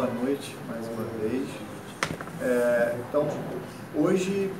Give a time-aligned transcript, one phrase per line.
[0.00, 1.46] boa noite mais uma vez.
[2.40, 3.28] É, então,
[3.94, 4.50] hoje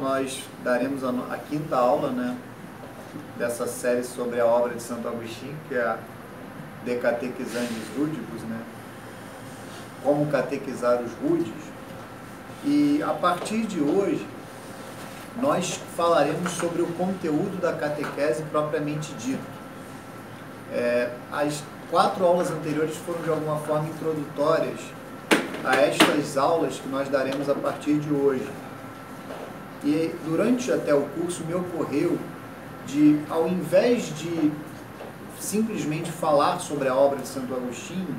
[0.00, 2.36] nós daremos a, a, quinta aula né,
[3.38, 5.96] dessa série sobre a obra de Santo Agostinho, que é a
[6.84, 8.60] De Catequizandes Rúdicos, né?
[10.02, 11.52] Como catequizar os rudes.
[12.64, 14.26] E a partir de hoje,
[15.40, 19.60] nós falaremos sobre o conteúdo da catequese propriamente dito.
[20.72, 24.80] É, as quatro aulas anteriores foram de alguma forma introdutórias
[25.64, 28.48] a estas aulas que nós daremos a partir de hoje.
[29.84, 32.18] E durante até o curso me ocorreu
[32.86, 34.52] de, ao invés de
[35.38, 38.14] simplesmente falar sobre a obra de Santo Agostinho,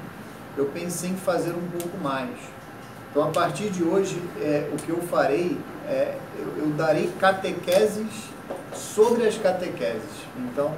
[0.58, 2.30] eu pensei em fazer um pouco mais.
[3.10, 8.32] Então, a partir de hoje, é, o que eu farei é eu, eu darei catequeses
[8.74, 10.02] sobre as catequeses.
[10.38, 10.74] Então,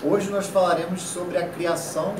[0.00, 2.14] Hoje nós falaremos sobre a criação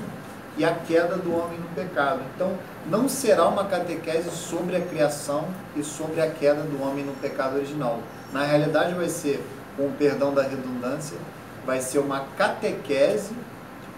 [0.56, 2.20] e a queda do homem no pecado.
[2.34, 7.12] Então, não será uma catequese sobre a criação e sobre a queda do homem no
[7.12, 8.00] pecado original.
[8.32, 9.40] Na realidade, vai ser,
[9.76, 11.16] com o perdão da redundância,
[11.64, 13.32] vai ser uma catequese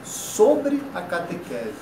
[0.05, 1.72] sobre a catequese.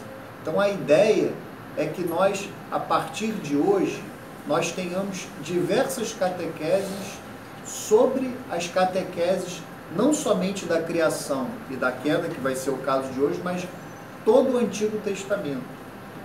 [0.41, 1.33] Então, a ideia
[1.77, 4.01] é que nós, a partir de hoje,
[4.47, 7.19] nós tenhamos diversas catequeses
[7.67, 9.61] sobre as catequeses
[9.97, 13.67] não somente da criação e da queda, que vai ser o caso de hoje, mas
[14.25, 15.63] todo o Antigo Testamento.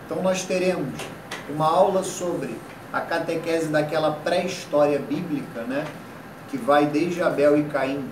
[0.06, 1.00] Então nós teremos
[1.50, 2.58] uma aula sobre
[2.92, 5.86] a catequese daquela pré-história bíblica, né,
[6.50, 8.10] que vai desde Abel e Caim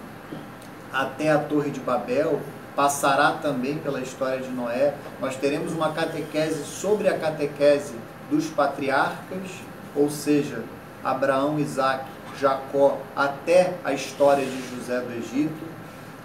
[0.91, 2.39] até a Torre de Babel,
[2.75, 4.93] passará também pela história de Noé.
[5.19, 7.93] Nós teremos uma catequese sobre a catequese
[8.29, 9.49] dos patriarcas,
[9.95, 10.63] ou seja,
[11.03, 12.05] Abraão, Isaac
[12.41, 15.61] Jacó até a história de José do Egito.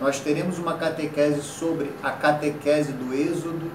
[0.01, 3.71] Nós teremos uma catequese sobre a catequese do Êxodo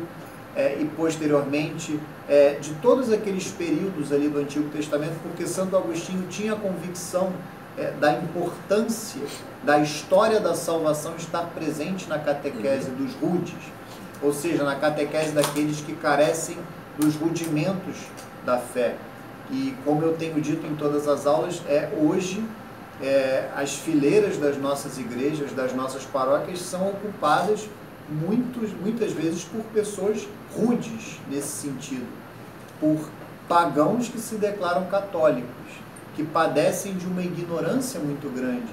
[0.56, 6.28] é, e posteriormente é, de todos aqueles períodos ali do Antigo Testamento, porque Santo Agostinho
[6.28, 7.32] tinha a convicção
[7.78, 9.22] é, da importância
[9.64, 13.54] da história da salvação estar presente na catequese dos rudes,
[14.22, 16.58] ou seja, na catequese daqueles que carecem
[16.98, 17.96] dos rudimentos
[18.46, 18.96] da fé.
[19.52, 22.44] E como eu tenho dito em todas as aulas, é hoje
[23.02, 27.68] é, as fileiras das nossas igrejas, das nossas paróquias, são ocupadas
[28.10, 30.26] muitos, muitas vezes por pessoas
[30.56, 32.08] rudes nesse sentido,
[32.80, 32.98] por
[33.48, 35.50] pagãos que se declaram católicos,
[36.16, 38.68] que padecem de uma ignorância muito grande,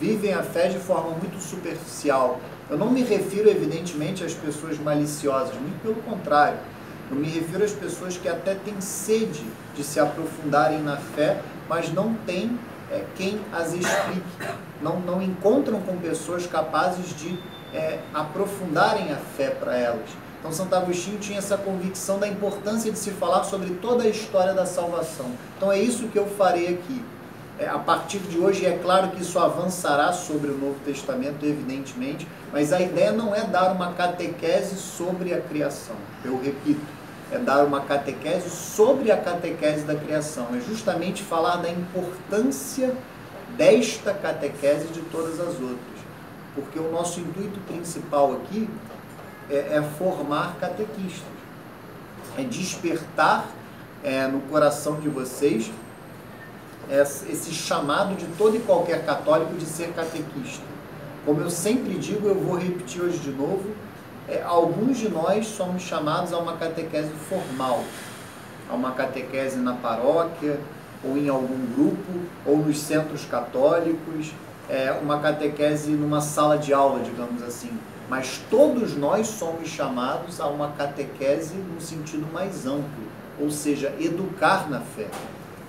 [0.00, 2.40] vivem a fé de forma muito superficial.
[2.68, 6.58] Eu não me refiro, evidentemente, às pessoas maliciosas, muito pelo contrário
[7.10, 9.44] eu me refiro às pessoas que até têm sede
[9.76, 12.58] de se aprofundarem na fé, mas não têm
[12.90, 14.22] é, quem as explique.
[14.80, 17.38] Não, não encontram com pessoas capazes de
[17.74, 20.08] é, aprofundarem a fé para elas.
[20.38, 24.52] Então, Santo Agostinho tinha essa convicção da importância de se falar sobre toda a história
[24.52, 25.26] da salvação.
[25.56, 27.02] Então, é isso que eu farei aqui.
[27.58, 32.26] É, a partir de hoje, é claro que isso avançará sobre o Novo Testamento, evidentemente,
[32.52, 35.94] mas a ideia não é dar uma catequese sobre a criação.
[36.24, 36.82] Eu repito,
[37.32, 40.48] é dar uma catequese sobre a catequese da criação.
[40.54, 42.94] É justamente falar da importância
[43.56, 45.94] desta catequese de todas as outras.
[46.54, 48.68] Porque o nosso intuito principal aqui
[49.50, 51.22] é, é formar catequistas,
[52.38, 53.46] é despertar
[54.02, 55.70] é, no coração de vocês
[56.90, 60.62] esse chamado de todo e qualquer católico de ser catequista.
[61.24, 63.64] Como eu sempre digo, eu vou repetir hoje de novo,
[64.28, 67.84] é, alguns de nós somos chamados a uma catequese formal,
[68.70, 70.58] a uma catequese na paróquia,
[71.02, 72.12] ou em algum grupo,
[72.46, 74.32] ou nos centros católicos,
[74.68, 77.70] é, uma catequese numa sala de aula, digamos assim.
[78.08, 83.04] Mas todos nós somos chamados a uma catequese no sentido mais amplo,
[83.38, 85.08] ou seja, educar na fé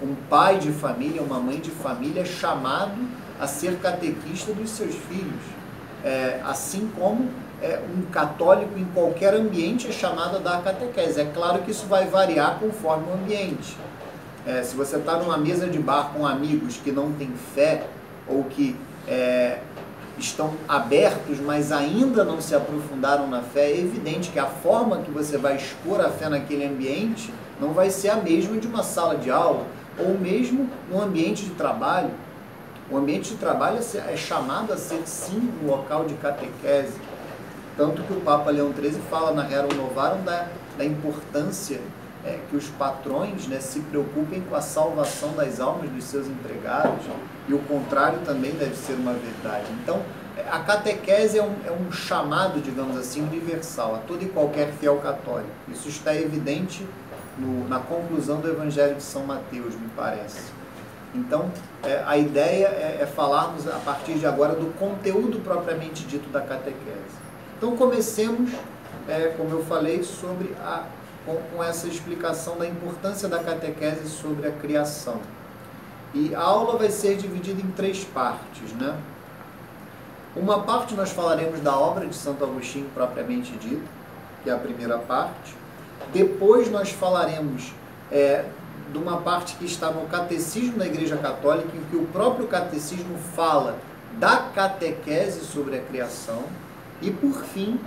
[0.02, 2.96] um pai de família, uma mãe de família é chamado
[3.40, 5.42] a ser catequista dos seus filhos.
[6.04, 7.30] É, assim como
[7.62, 11.22] é, um católico em qualquer ambiente é chamado a dar catequese.
[11.22, 13.78] É claro que isso vai variar conforme o ambiente.
[14.46, 17.88] É, se você está numa mesa de bar com amigos que não têm fé
[18.28, 18.76] ou que
[19.08, 19.60] é,
[20.18, 25.12] estão abertos, mas ainda não se aprofundaram na fé, é evidente que a forma que
[25.12, 29.16] você vai expor a fé naquele ambiente não vai ser a mesma de uma sala
[29.16, 29.66] de aula
[29.98, 32.12] ou mesmo no ambiente de trabalho.
[32.90, 36.94] O ambiente de trabalho é, é chamado a ser sim um local de catequese.
[37.78, 41.80] Tanto que o Papa Leão XIII fala na Rerum Novarum da, da importância
[42.26, 47.06] é, que os patrões né, se preocupem com a salvação das almas dos seus empregados,
[47.48, 49.66] e o contrário também deve ser uma verdade.
[49.84, 50.02] Então,
[50.52, 54.98] a catequese é um, é um chamado, digamos assim, universal a todo e qualquer fiel
[54.98, 55.50] católico.
[55.68, 56.86] Isso está evidente
[57.38, 60.52] no, na conclusão do Evangelho de São Mateus, me parece.
[61.14, 61.50] Então,
[61.84, 66.42] é, a ideia é, é, falarmos a partir de agora do conteúdo propriamente dito da
[66.42, 67.26] catequese.
[67.58, 68.52] Então, comecemos,
[69.08, 70.86] é, como eu falei, sobre a,
[71.26, 75.20] com, com essa explicação da importância da catequese sobre a criação.
[76.14, 78.98] E a aula vai ser dividida em três partes, né?
[80.36, 83.84] Uma parte nós falaremos da obra de Santo Agostinho propriamente dita,
[84.44, 85.56] que é a primeira parte.
[86.14, 87.74] Depois nós falaremos
[88.12, 88.46] é,
[88.92, 93.18] de uma parte que está no Catecismo da Igreja Católica, em que o próprio Catecismo
[93.36, 93.78] fala
[94.20, 96.44] da catequese sobre a criação.
[97.06, 97.80] E por fim,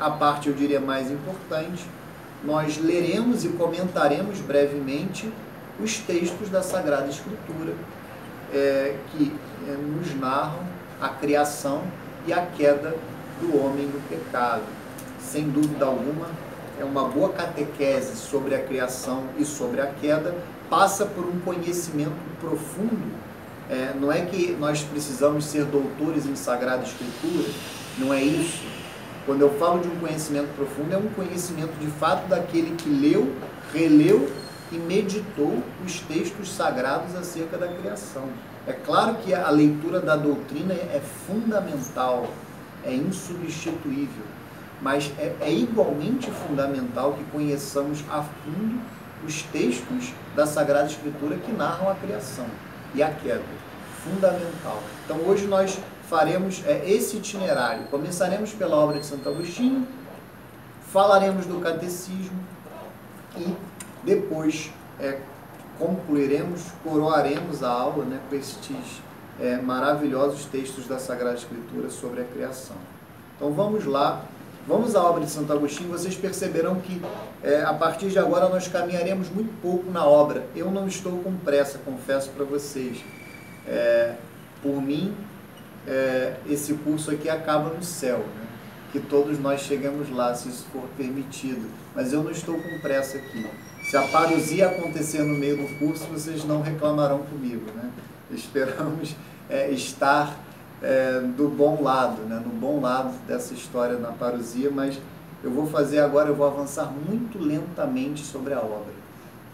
[0.00, 1.86] a parte eu diria mais importante,
[2.42, 5.32] nós leremos e comentaremos brevemente
[5.78, 7.74] os textos da Sagrada Escritura
[8.52, 9.32] é, que
[9.68, 10.66] é, nos narram
[11.00, 11.82] a criação
[12.26, 12.96] e a queda
[13.40, 14.64] do homem no pecado.
[15.20, 16.26] Sem dúvida alguma,
[16.80, 20.34] é uma boa catequese sobre a criação e sobre a queda,
[20.68, 22.10] passa por um conhecimento
[22.40, 23.14] profundo.
[23.70, 27.48] É, não é que nós precisamos ser doutores em Sagrada Escritura,
[28.00, 28.62] não é isso.
[29.26, 33.32] Quando eu falo de um conhecimento profundo, é um conhecimento de fato daquele que leu,
[33.72, 34.30] releu
[34.72, 38.24] e meditou os textos sagrados acerca da criação.
[38.66, 42.28] É claro que a leitura da doutrina é fundamental,
[42.84, 44.24] é insubstituível
[44.80, 48.80] mas é, é igualmente fundamental que conheçamos a fundo
[49.26, 52.46] os textos da Sagrada Escritura que narram a criação
[52.94, 53.42] e a queda.
[54.02, 54.82] Fundamental.
[55.04, 55.78] Então hoje nós
[56.10, 57.84] faremos é, esse itinerário.
[57.84, 59.86] Começaremos pela obra de Santo Agostinho,
[60.92, 62.36] falaremos do catecismo
[63.36, 63.54] e
[64.02, 65.20] depois é,
[65.78, 69.00] concluiremos, coroaremos a aula né, com estes
[69.40, 72.76] é, maravilhosos textos da Sagrada Escritura sobre a criação.
[73.36, 74.24] Então vamos lá
[74.68, 77.00] Vamos à obra de Santo Agostinho, vocês perceberão que
[77.42, 80.44] é, a partir de agora nós caminharemos muito pouco na obra.
[80.54, 83.02] Eu não estou com pressa, confesso para vocês.
[83.66, 84.14] É,
[84.62, 85.16] por mim,
[85.86, 88.46] é, esse curso aqui acaba no céu, né?
[88.92, 91.70] que todos nós chegamos lá, se isso for permitido.
[91.94, 93.46] Mas eu não estou com pressa aqui.
[93.84, 97.70] Se a parousia acontecer no meio do curso, vocês não reclamarão comigo.
[97.74, 97.90] Né?
[98.30, 99.14] Esperamos
[99.48, 100.36] é, estar
[100.82, 102.42] é, do bom lado, né?
[102.44, 104.98] no bom lado dessa história na parousia, mas
[105.42, 109.00] eu vou fazer agora, eu vou avançar muito lentamente sobre a obra.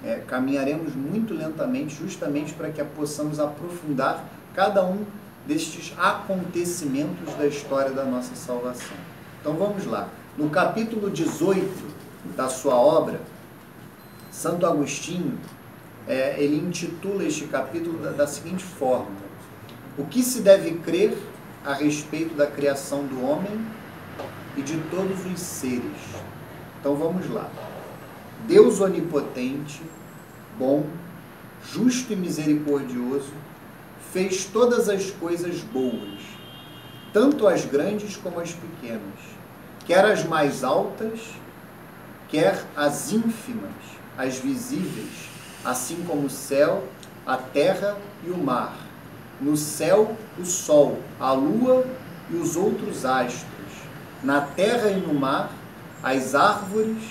[0.04, 4.24] É, caminharemos muito lentamente, justamente para que possamos aprofundar
[4.54, 5.04] cada um
[5.46, 8.96] destes acontecimentos da história da nossa salvação.
[9.40, 10.08] Então vamos lá.
[10.36, 11.66] No capítulo 18
[12.36, 13.20] da sua obra,
[14.30, 15.38] Santo Agostinho,
[16.06, 19.16] é, ele intitula este capítulo da, da seguinte forma:
[19.96, 21.16] o que se deve crer
[21.64, 23.66] a respeito da criação do homem
[24.56, 25.82] e de todos os seres?
[26.80, 27.48] Então vamos lá.
[28.46, 29.82] Deus onipotente,
[30.58, 30.84] bom,
[31.72, 33.32] justo e misericordioso,
[34.16, 36.20] fez todas as coisas boas,
[37.12, 39.20] tanto as grandes como as pequenas,
[39.84, 41.20] quer as mais altas,
[42.26, 43.74] quer as ínfimas,
[44.16, 45.28] as visíveis,
[45.62, 46.82] assim como o céu,
[47.26, 47.94] a terra
[48.26, 48.74] e o mar
[49.38, 51.84] no céu, o sol, a lua
[52.30, 53.44] e os outros astros.
[54.22, 55.50] Na terra e no mar,
[56.02, 57.02] as árvores,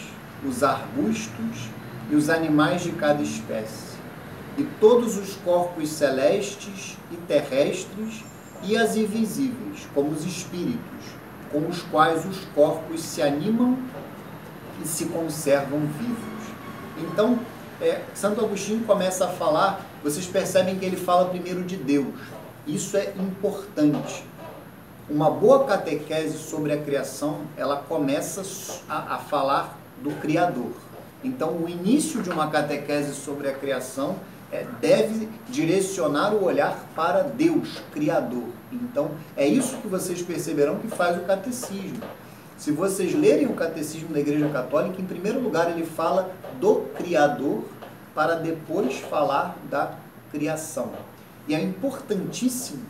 [0.43, 1.69] os arbustos
[2.09, 3.84] e os animais de cada espécie.
[4.57, 8.23] E todos os corpos celestes e terrestres
[8.63, 11.05] e as invisíveis, como os espíritos,
[11.51, 13.77] com os quais os corpos se animam
[14.81, 16.45] e se conservam vivos.
[16.97, 17.39] Então,
[17.81, 22.13] é, Santo Agostinho começa a falar vocês percebem que ele fala primeiro de Deus.
[22.67, 24.23] Isso é importante.
[25.09, 28.43] Uma boa catequese sobre a criação, ela começa
[28.87, 30.73] a, a falar do Criador.
[31.23, 34.17] Então, o início de uma catequese sobre a criação
[34.51, 38.43] é, deve direcionar o olhar para Deus, Criador.
[38.71, 42.01] Então, é isso que vocês perceberão que faz o catecismo.
[42.57, 47.63] Se vocês lerem o catecismo da Igreja Católica, em primeiro lugar ele fala do Criador
[48.13, 49.93] para depois falar da
[50.31, 50.91] criação.
[51.47, 52.83] E é importantíssimo,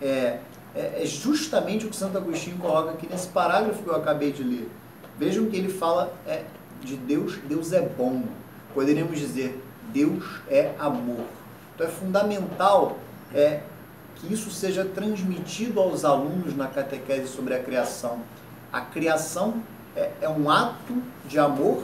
[0.00, 0.38] é,
[0.74, 4.42] é, é, justamente o que Santo Agostinho coloca aqui nesse parágrafo que eu acabei de
[4.42, 4.70] ler.
[5.18, 6.44] Vejam que ele fala é,
[6.82, 8.22] de Deus, Deus é bom.
[8.72, 11.24] Poderíamos dizer, Deus é amor.
[11.74, 12.98] Então é fundamental
[13.34, 13.60] é,
[14.16, 18.20] que isso seja transmitido aos alunos na catequese sobre a criação.
[18.72, 19.62] A criação
[19.96, 21.82] é, é um ato de amor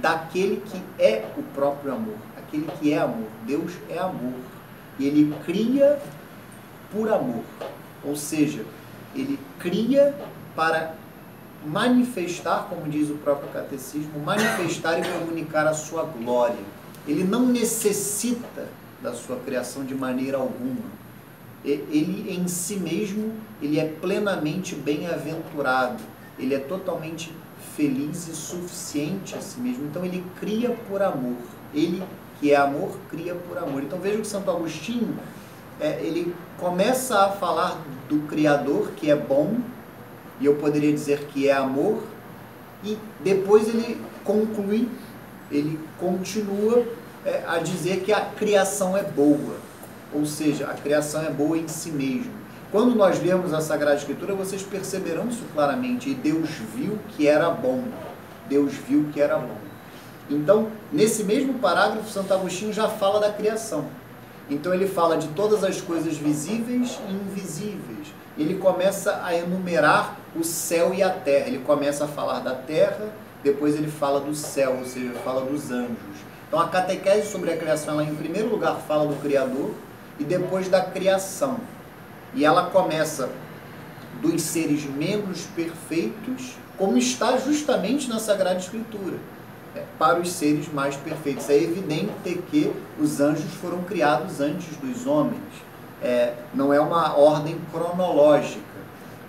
[0.00, 3.28] daquele que é o próprio amor, aquele que é amor.
[3.46, 4.34] Deus é amor.
[4.98, 5.98] E ele cria
[6.92, 7.44] por amor.
[8.04, 8.64] Ou seja,
[9.14, 10.14] ele cria
[10.54, 10.94] para
[11.66, 16.77] manifestar, como diz o próprio catecismo, manifestar e comunicar a sua glória.
[17.08, 18.68] Ele não necessita
[19.02, 20.98] da sua criação de maneira alguma.
[21.64, 26.02] Ele em si mesmo, ele é plenamente bem-aventurado.
[26.38, 27.32] Ele é totalmente
[27.74, 29.86] feliz e suficiente a si mesmo.
[29.86, 31.36] Então ele cria por amor.
[31.74, 32.02] Ele
[32.40, 33.82] que é amor, cria por amor.
[33.82, 35.16] Então veja que Santo Agostinho,
[35.80, 39.58] é, ele começa a falar do Criador, que é bom,
[40.40, 42.02] e eu poderia dizer que é amor,
[42.84, 44.88] e depois ele conclui,
[45.50, 46.84] ele continua
[47.24, 49.56] é, a dizer que a criação é boa,
[50.12, 52.32] ou seja, a criação é boa em si mesmo.
[52.70, 57.48] Quando nós lemos a Sagrada Escritura, vocês perceberão isso claramente, e Deus viu que era
[57.50, 57.84] bom.
[58.48, 59.56] Deus viu que era bom.
[60.30, 63.86] Então, nesse mesmo parágrafo, Santo Agostinho já fala da criação.
[64.50, 68.08] Então ele fala de todas as coisas visíveis e invisíveis.
[68.36, 71.48] Ele começa a enumerar o céu e a terra.
[71.48, 75.70] Ele começa a falar da terra, depois ele fala do céu, ou seja, fala dos
[75.70, 76.27] anjos.
[76.48, 79.70] Então a catequese sobre a criação, ela em primeiro lugar fala do Criador
[80.18, 81.58] e depois da criação.
[82.34, 83.30] E ela começa
[84.22, 89.16] dos seres menos perfeitos, como está justamente na Sagrada Escritura
[89.76, 91.48] é, para os seres mais perfeitos.
[91.50, 95.42] É evidente que os anjos foram criados antes dos homens.
[96.02, 98.62] É, não é uma ordem cronológica,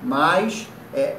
[0.03, 1.17] mas é,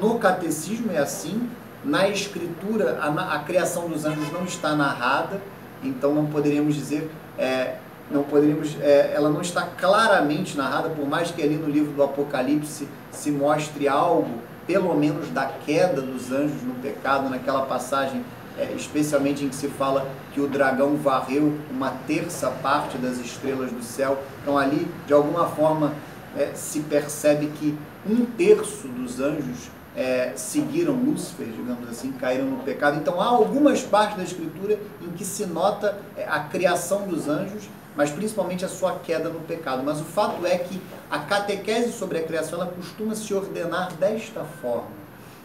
[0.00, 1.48] no catecismo é assim,
[1.84, 5.40] na escritura a, a, criação dos anjos não está narrada,
[5.82, 7.76] então não poderíamos dizer, é,
[8.10, 12.02] não poderíamos, é, ela não está claramente narrada, por mais que ali no livro do
[12.02, 14.30] Apocalipse se mostre algo,
[14.66, 18.22] pelo menos da queda dos anjos no pecado, naquela passagem
[18.58, 23.70] é, especialmente em que se fala que o dragão varreu uma terça parte das estrelas
[23.70, 24.22] do céu.
[24.42, 25.94] Então ali, de alguma forma,
[26.36, 32.62] é, se percebe que um terço dos anjos é, seguiram Lúcifer, digamos assim, caíram no
[32.62, 32.98] pecado.
[32.98, 37.68] Então há algumas partes da Escritura em que se nota é, a criação dos anjos,
[37.96, 39.82] mas principalmente a sua queda no pecado.
[39.84, 40.80] Mas o fato é que
[41.10, 45.00] a catequese sobre a criação ela costuma se ordenar desta forma.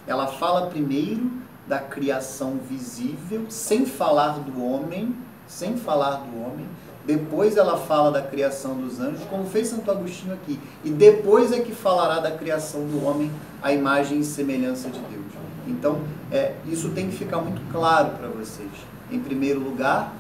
[0.08, 1.32] Ela fala primeiro
[1.68, 5.16] da criação visível, sem falar do homem,
[5.48, 6.68] sem falar do homem.
[7.06, 10.60] Depois ela fala da criação dos anjos, como fez Santo Agostinho aqui.
[10.84, 13.32] E depois é que falará da criação do homem,
[13.66, 15.26] a imagem e semelhança de Deus.
[15.68, 16.00] Então,
[16.32, 18.70] é, isso tem que ficar muito claro para vocês.
[19.12, 20.14] Em primeiro lugar,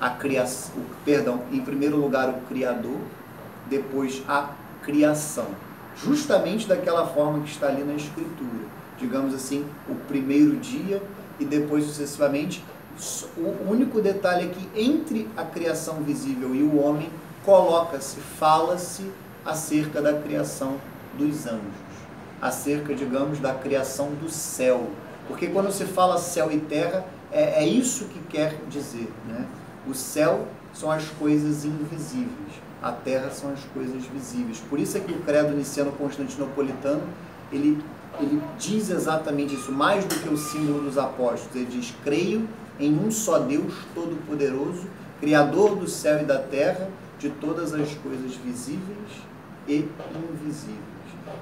[0.00, 0.74] a criação,
[1.04, 2.98] perdão, em primeiro lugar o Criador,
[3.68, 4.50] depois a
[4.82, 5.46] criação.
[5.96, 11.02] Justamente daquela forma que está ali na Escritura digamos assim, o primeiro dia
[11.38, 12.64] e depois sucessivamente.
[13.36, 17.10] O único detalhe é que entre a criação visível e o homem
[17.44, 19.10] coloca-se, fala-se
[19.44, 20.76] acerca da criação
[21.18, 21.74] dos anjos,
[22.44, 24.90] acerca, digamos, da criação do céu.
[25.26, 29.10] Porque quando se fala céu e terra, é, é isso que quer dizer.
[29.26, 29.46] Né?
[29.88, 34.62] O céu são as coisas invisíveis, a terra são as coisas visíveis.
[34.68, 37.02] Por isso é que o credo niceno constantinopolitano
[37.50, 37.82] ele
[38.20, 41.52] ele diz exatamente isso, mais do que o símbolo dos apóstolos.
[41.52, 42.48] Ele diz: Creio
[42.78, 44.86] em um só Deus Todo-Poderoso,
[45.18, 49.10] Criador do céu e da terra, de todas as coisas visíveis
[49.66, 49.88] e
[50.32, 50.93] invisíveis.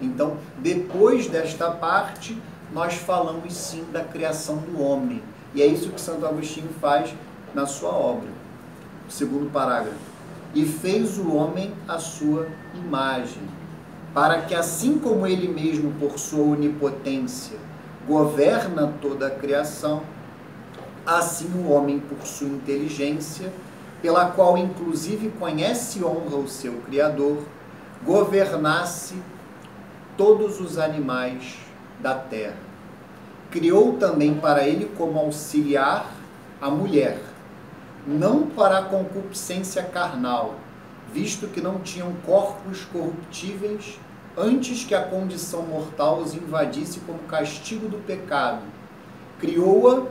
[0.02, 2.36] Então, depois desta parte,
[2.72, 5.22] nós falamos sim da criação do homem.
[5.54, 7.14] E é isso que Santo Agostinho faz
[7.54, 8.28] na sua obra.
[9.08, 9.98] Segundo parágrafo.
[10.54, 13.42] E fez o homem a sua imagem
[14.14, 17.56] para que assim como ele mesmo por sua onipotência
[18.06, 20.02] governa toda a criação,
[21.06, 23.52] assim o homem por sua inteligência,
[24.02, 27.38] pela qual inclusive conhece e honra o seu Criador,
[28.04, 29.14] governasse
[30.16, 31.56] todos os animais
[32.00, 32.56] da terra.
[33.50, 36.10] Criou também para ele como auxiliar
[36.60, 37.20] a mulher,
[38.06, 40.56] não para a concupiscência carnal,
[41.12, 43.98] visto que não tinham corpos corruptíveis
[44.36, 48.62] antes que a condição mortal os invadisse como castigo do pecado.
[49.38, 50.06] Criou-a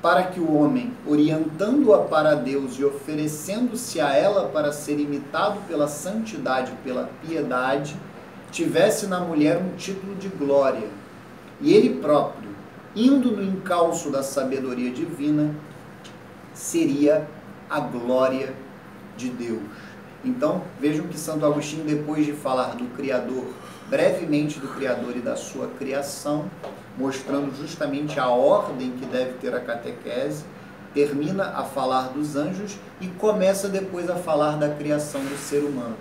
[0.00, 5.88] para que o homem, orientando-a para Deus e oferecendo-se a ela para ser imitado pela
[5.88, 7.96] santidade e pela piedade,
[8.56, 10.88] tivesse na mulher um título de glória.
[11.60, 12.48] E ele próprio,
[12.94, 15.54] indo no encalço da sabedoria divina,
[16.54, 17.28] seria
[17.68, 18.54] a glória
[19.14, 19.60] de Deus.
[20.24, 23.44] Então, vejam que Santo Agostinho, depois de falar do Criador,
[23.90, 26.50] brevemente do Criador e da sua criação,
[26.96, 30.44] mostrando justamente a ordem que deve ter a catequese,
[30.94, 35.96] termina a falar dos anjos e começa depois a falar da criação do ser humano.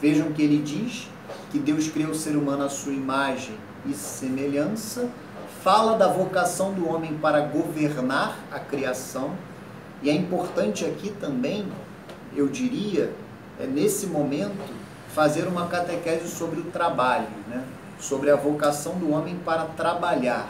[0.00, 1.10] Vejam que ele diz
[1.50, 5.08] que Deus criou o ser humano à sua imagem e semelhança,
[5.62, 9.32] fala da vocação do homem para governar a criação,
[10.02, 11.66] e é importante aqui também,
[12.34, 13.12] eu diria,
[13.60, 14.74] é nesse momento,
[15.14, 17.62] fazer uma catequese sobre o trabalho, né?
[18.00, 20.48] sobre a vocação do homem para trabalhar.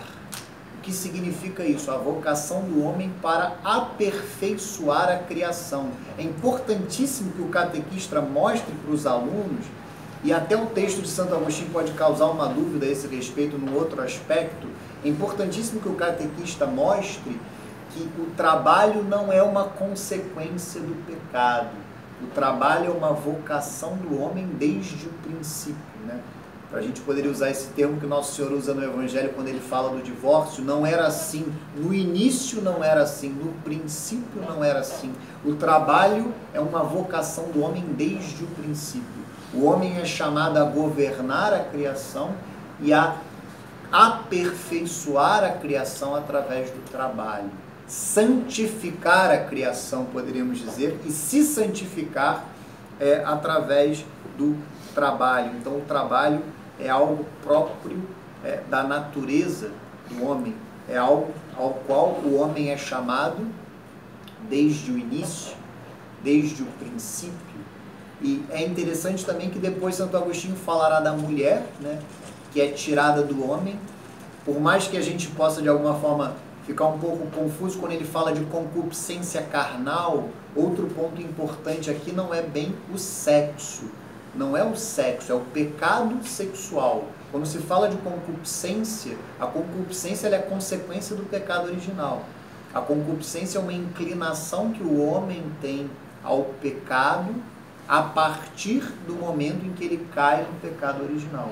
[0.78, 1.90] O que significa isso?
[1.90, 5.90] A vocação do homem para aperfeiçoar a criação.
[6.18, 9.66] É importantíssimo que o catequista mostre para os alunos,
[10.24, 13.76] e até o texto de Santo Agostinho pode causar uma dúvida a esse respeito no
[13.76, 14.68] outro aspecto,
[15.04, 17.40] é importantíssimo que o catequista mostre
[17.92, 21.70] que o trabalho não é uma consequência do pecado.
[22.22, 25.76] O trabalho é uma vocação do homem desde o princípio.
[26.06, 26.20] Né?
[26.70, 29.60] Para a gente poderia usar esse termo que nosso Senhor usa no Evangelho quando ele
[29.60, 31.52] fala do divórcio, não era assim.
[31.76, 35.12] No início não era assim, no princípio não era assim.
[35.44, 39.22] O trabalho é uma vocação do homem desde o princípio.
[39.54, 42.30] O homem é chamado a governar a criação
[42.80, 43.16] e a
[43.90, 47.50] aperfeiçoar a criação através do trabalho.
[47.86, 52.46] Santificar a criação, poderíamos dizer, e se santificar
[52.98, 54.04] é, através
[54.38, 54.56] do
[54.94, 55.52] trabalho.
[55.60, 56.42] Então, o trabalho
[56.80, 58.02] é algo próprio
[58.42, 59.70] é, da natureza
[60.08, 60.54] do homem,
[60.88, 63.46] é algo ao qual o homem é chamado
[64.48, 65.54] desde o início,
[66.22, 67.51] desde o princípio.
[68.22, 72.00] E é interessante também que depois Santo Agostinho falará da mulher, né?
[72.52, 73.78] que é tirada do homem.
[74.44, 78.04] Por mais que a gente possa de alguma forma ficar um pouco confuso quando ele
[78.04, 83.90] fala de concupiscência carnal, outro ponto importante aqui não é bem o sexo.
[84.34, 87.04] Não é o sexo, é o pecado sexual.
[87.30, 92.22] Quando se fala de concupiscência, a concupiscência é consequência do pecado original.
[92.72, 95.90] A concupiscência é uma inclinação que o homem tem
[96.24, 97.34] ao pecado
[97.92, 101.50] a partir do momento em que ele cai no pecado original.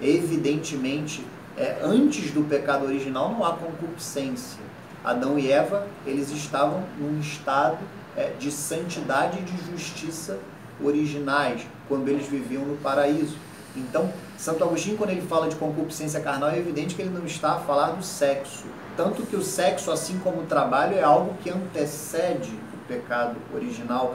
[0.00, 1.22] Evidentemente,
[1.58, 4.62] é, antes do pecado original não há concupiscência.
[5.04, 7.76] Adão e Eva, eles estavam num estado
[8.16, 10.38] é, de santidade e de justiça
[10.82, 13.36] originais, quando eles viviam no paraíso.
[13.76, 17.56] Então, Santo Agostinho, quando ele fala de concupiscência carnal, é evidente que ele não está
[17.56, 18.64] a falar do sexo.
[18.96, 24.14] Tanto que o sexo, assim como o trabalho, é algo que antecede o pecado original.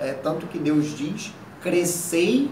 [0.00, 2.50] É tanto que Deus diz: crescei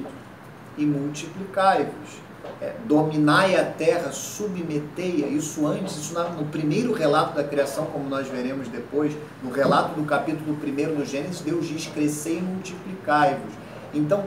[0.76, 2.26] e multiplicai-vos
[2.61, 8.29] é, dominai a terra, submetei-a, isso antes, isso no primeiro relato da criação, como nós
[8.29, 13.52] veremos depois, no relato do capítulo 1 do Gênesis, Deus diz, crescei e multiplicai-vos.
[13.92, 14.24] Então,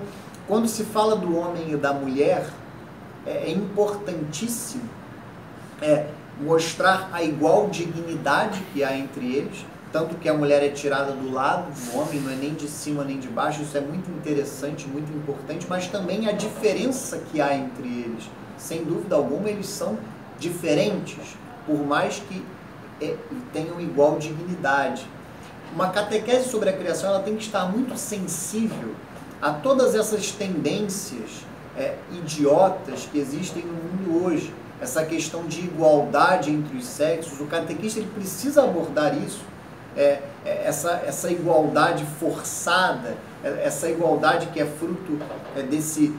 [0.47, 2.45] quando se fala do homem e da mulher,
[3.25, 4.89] é, é importantíssimo
[5.81, 6.07] é,
[6.39, 11.31] mostrar a igual dignidade que há entre eles, tanto que a mulher é tirada do
[11.31, 14.87] lado do homem, não é nem de cima nem de baixo, isso é muito interessante,
[14.87, 18.29] muito importante, mas também a diferença que há entre eles.
[18.57, 19.97] Sem dúvida alguma, eles são
[20.37, 22.45] diferentes, por mais que
[23.01, 23.15] é,
[23.51, 25.05] tenham igual dignidade.
[25.73, 28.93] Uma catequese sobre a criação ela tem que estar muito sensível
[29.41, 31.45] a todas essas tendências
[31.77, 34.53] é, idiotas que existem no mundo hoje.
[34.81, 39.41] Essa questão de igualdade entre os sexos, o catequista ele precisa abordar isso
[39.95, 45.19] é, é, essa, essa igualdade forçada, é, essa igualdade que é fruto
[45.55, 46.13] é, desse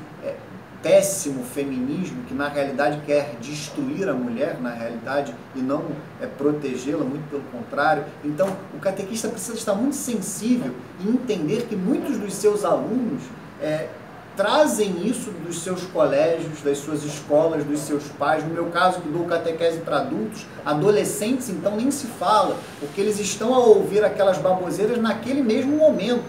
[0.82, 5.84] péssimo feminismo que na realidade quer destruir a mulher, na realidade, e não
[6.20, 8.04] é, protegê-la, muito pelo contrário.
[8.24, 13.22] Então, o catequista precisa estar muito sensível e entender que muitos dos seus alunos
[13.60, 13.88] é,
[14.36, 18.44] trazem isso dos seus colégios, das suas escolas, dos seus pais.
[18.44, 23.18] No meu caso, que dou catequese para adultos, adolescentes, então nem se fala, porque eles
[23.18, 26.24] estão a ouvir aquelas baboseiras naquele mesmo momento.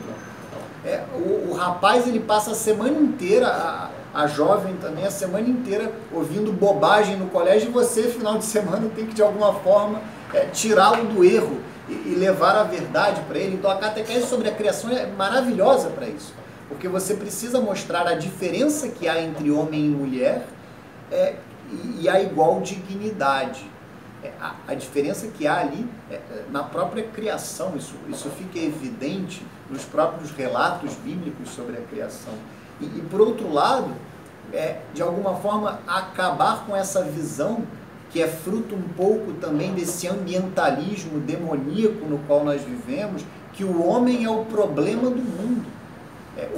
[0.84, 5.48] É, o, o, rapaz ele passa a semana inteira, a, a jovem também, a semana
[5.48, 10.02] inteira ouvindo bobagem no colégio e você, final de semana, tem que de alguma forma
[10.34, 13.56] é, tirá-lo do erro e, e levar a verdade para ele.
[13.56, 16.34] Então a catequese sobre a criação é maravilhosa para isso
[16.72, 20.48] porque você precisa mostrar a diferença que há entre homem e mulher
[21.12, 21.36] é,
[22.00, 23.70] e, a igual dignidade.
[24.24, 28.58] É, a, a, diferença que há ali é, é, na própria criação, isso, isso fica
[28.58, 32.34] evidente nos próprios relatos bíblicos sobre a criação.
[32.80, 33.92] E, e por outro lado,
[34.54, 37.64] é, de alguma forma, acabar com essa visão
[38.12, 43.86] que é fruto um pouco também desse ambientalismo demoníaco no qual nós vivemos, que o
[43.86, 45.81] homem é o problema do mundo.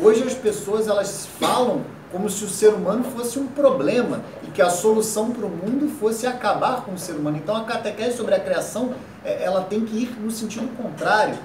[0.01, 4.61] Hoje as pessoas elas falam como se o ser humano fosse um problema e que
[4.61, 7.37] a solução para o mundo fosse acabar com o ser humano.
[7.37, 8.93] Então a catequese sobre a criação
[9.25, 11.35] é, ela tem que ir no sentido contrário,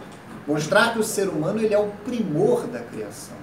[0.46, 3.36] mostrar que o ser humano ele é o primor da criação.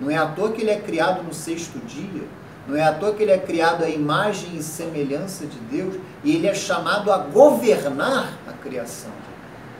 [0.00, 2.22] Não é à toa que ele é criado no sexto dia.
[2.68, 6.36] Não é à toa que ele é criado à imagem e semelhança de Deus e
[6.36, 9.10] ele é chamado a governar a criação.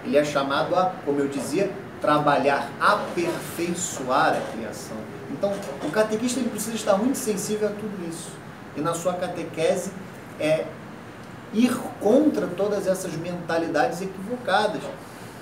[0.04, 4.96] Ele é chamado a, como eu dizia, trabalhar, aperfeiçoar a criação.
[5.30, 8.30] Então, o catequista ele precisa estar muito sensível a tudo isso.
[8.76, 9.90] E na sua catequese
[10.38, 10.66] é
[11.52, 14.82] ir contra todas essas mentalidades equivocadas,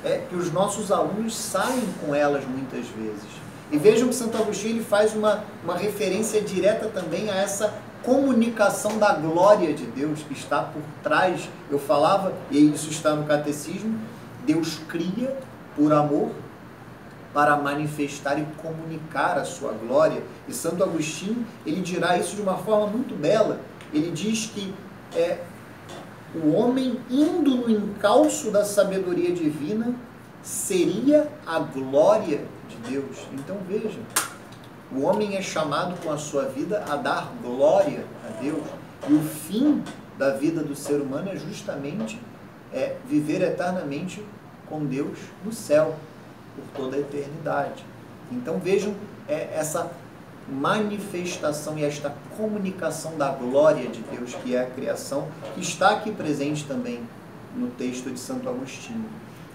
[0.04, 3.46] é que os nossos alunos saem com elas muitas vezes.
[3.70, 8.98] E vejam que Santo Agostinho ele faz uma, uma referência direta também a essa comunicação
[8.98, 11.48] da glória de Deus que está por trás.
[11.68, 13.98] Eu falava, e isso está no catecismo,
[14.46, 15.36] Deus cria
[15.74, 16.30] por amor
[17.36, 20.22] para manifestar e comunicar a sua glória.
[20.48, 23.60] E Santo Agostinho, ele dirá isso de uma forma muito bela.
[23.92, 24.72] Ele diz que
[25.14, 25.40] é,
[26.34, 29.94] o homem indo no encalço da sabedoria divina
[30.42, 33.18] seria a glória de Deus.
[33.34, 34.00] Então veja,
[34.90, 38.64] o homem é chamado com a sua vida a dar glória a Deus.
[39.10, 39.84] E o fim
[40.16, 42.18] da vida do ser humano é justamente
[42.72, 44.24] é, viver eternamente
[44.70, 45.96] com Deus no céu,
[46.56, 47.84] por toda a eternidade.
[48.32, 48.94] Então vejam
[49.28, 49.90] é, essa
[50.48, 56.12] manifestação e esta comunicação da glória de Deus, que é a criação, que está aqui
[56.12, 57.00] presente também
[57.54, 59.04] no texto de Santo Agostinho.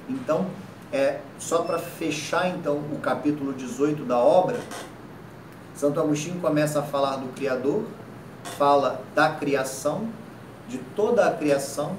[0.09, 0.47] Então,
[0.91, 4.59] é, só para fechar então o capítulo 18 da obra,
[5.73, 7.85] Santo Agostinho começa a falar do Criador,
[8.57, 10.09] fala da criação,
[10.67, 11.95] de toda a criação,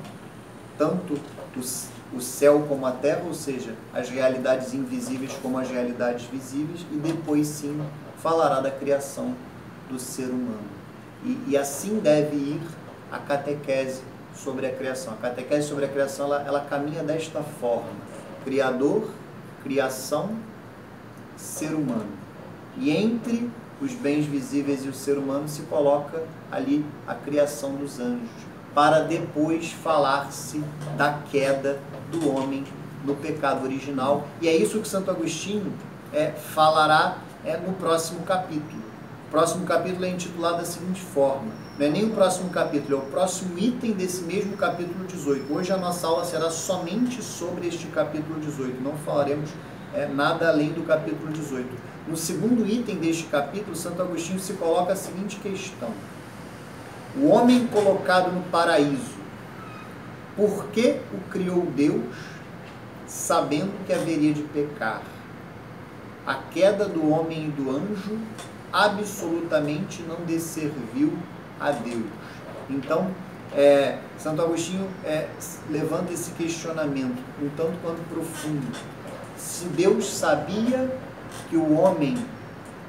[0.76, 1.18] tanto
[1.56, 6.80] os, o céu como a terra, ou seja, as realidades invisíveis como as realidades visíveis,
[6.92, 7.80] e depois sim
[8.18, 9.34] falará da criação
[9.90, 10.82] do ser humano.
[11.24, 12.60] E, e assim deve ir
[13.10, 14.02] a catequese
[14.34, 15.14] sobre a criação.
[15.14, 17.90] A catequese sobre a criação ela, ela caminha desta forma:
[18.44, 19.08] Criador,
[19.62, 20.36] criação,
[21.36, 22.10] ser humano.
[22.76, 27.98] E entre os bens visíveis e o ser humano se coloca ali a criação dos
[27.98, 28.30] anjos,
[28.74, 30.62] para depois falar-se
[30.96, 31.78] da queda
[32.10, 32.64] do homem
[33.04, 34.26] no pecado original.
[34.40, 35.72] E é isso que Santo Agostinho
[36.12, 38.82] é, falará é, no próximo capítulo.
[39.28, 42.98] O próximo capítulo é intitulado da seguinte forma: não é nem o próximo capítulo, é
[42.98, 45.52] o próximo item desse mesmo capítulo 18.
[45.52, 49.50] Hoje a nossa aula será somente sobre este capítulo 18, não falaremos
[49.94, 51.66] é, nada além do capítulo 18.
[52.06, 55.90] No segundo item deste capítulo, Santo Agostinho se coloca a seguinte questão:
[57.14, 59.20] O homem colocado no paraíso,
[60.34, 62.02] por que o criou Deus,
[63.06, 65.02] sabendo que haveria de pecar?
[66.26, 68.18] A queda do homem e do anjo
[68.72, 71.12] absolutamente não desserviu
[71.60, 72.06] a Deus.
[72.70, 73.10] Então,
[73.54, 75.28] é, Santo Agostinho é,
[75.68, 78.74] levanta esse questionamento, um tanto quanto profundo.
[79.36, 80.90] Se Deus sabia
[81.50, 82.16] que o homem,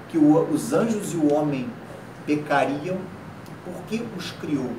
[0.09, 1.69] que o, os anjos e o homem
[2.25, 2.97] pecariam,
[3.65, 4.71] por que os criou?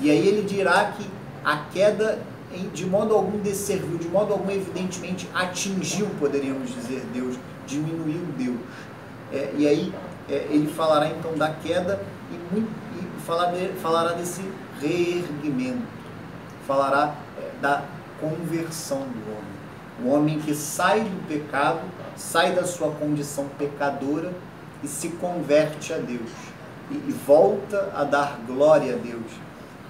[0.00, 1.06] E aí ele dirá que
[1.44, 2.20] a queda
[2.72, 8.58] de modo algum desserviu, de modo algum evidentemente atingiu, poderíamos dizer, Deus, diminuiu Deus.
[9.32, 9.92] É, e aí
[10.28, 14.42] é, ele falará então da queda e, e falará desse
[14.80, 15.82] reerguimento,
[16.66, 17.82] falará é, da
[18.20, 19.56] conversão do homem.
[20.04, 21.80] O homem que sai do pecado,
[22.16, 24.32] sai da sua condição pecadora
[24.82, 26.30] e se converte a Deus.
[26.90, 29.32] E, volta a dar glória a Deus.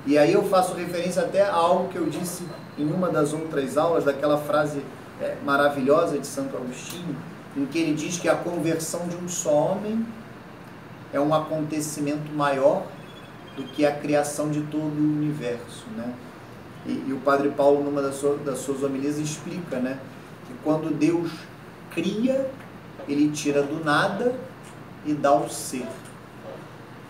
[0.07, 2.45] E aí eu faço referência até a algo que eu disse
[2.79, 4.83] em uma das outras aulas, daquela frase
[5.21, 7.17] é, maravilhosa de Santo Agostinho,
[7.57, 10.07] em que ele diz que a conversão de um só homem
[11.13, 12.87] é um acontecimento maior
[13.57, 16.13] do que a criação de todo o universo, né?
[16.85, 19.99] E, e o Padre Paulo, numa das, suas, das suas homilias, explica, né?
[20.47, 21.33] Que quando Deus
[21.91, 22.49] cria,
[23.09, 24.35] ele tira do nada
[25.05, 25.87] e dá o ser.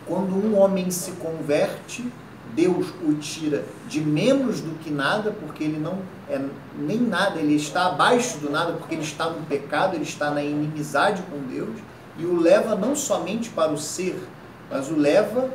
[0.06, 2.04] Quando um homem se converte,
[2.54, 6.40] Deus o tira de menos do que nada, porque ele não é
[6.78, 10.42] nem nada, ele está abaixo do nada, porque ele está no pecado, ele está na
[10.42, 11.76] inimizade com Deus,
[12.18, 14.18] e o leva não somente para o ser,
[14.70, 15.50] mas o leva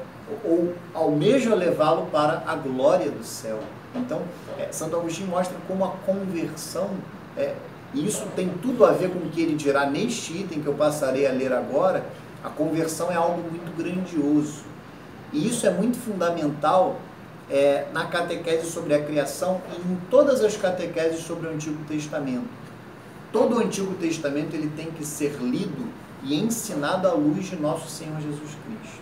[0.45, 3.59] ou almeja levá-lo para a glória do céu.
[3.95, 4.21] Então,
[4.57, 6.89] é, Santo Agostinho mostra como a conversão,
[7.35, 7.55] é,
[7.93, 10.73] e isso tem tudo a ver com o que ele dirá neste item que eu
[10.73, 12.05] passarei a ler agora,
[12.43, 14.63] a conversão é algo muito grandioso.
[15.31, 16.99] E isso é muito fundamental
[17.49, 22.49] é, na catequese sobre a criação e em todas as catequeses sobre o Antigo Testamento.
[23.31, 25.87] Todo o Antigo Testamento ele tem que ser lido
[26.23, 29.01] e ensinado à luz de nosso Senhor Jesus Cristo.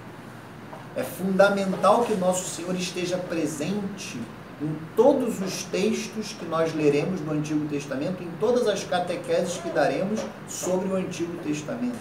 [0.96, 4.20] É fundamental que nosso Senhor esteja presente
[4.62, 9.70] em todos os textos que nós leremos do Antigo Testamento, em todas as catequeses que
[9.70, 11.98] daremos sobre o Antigo Testamento.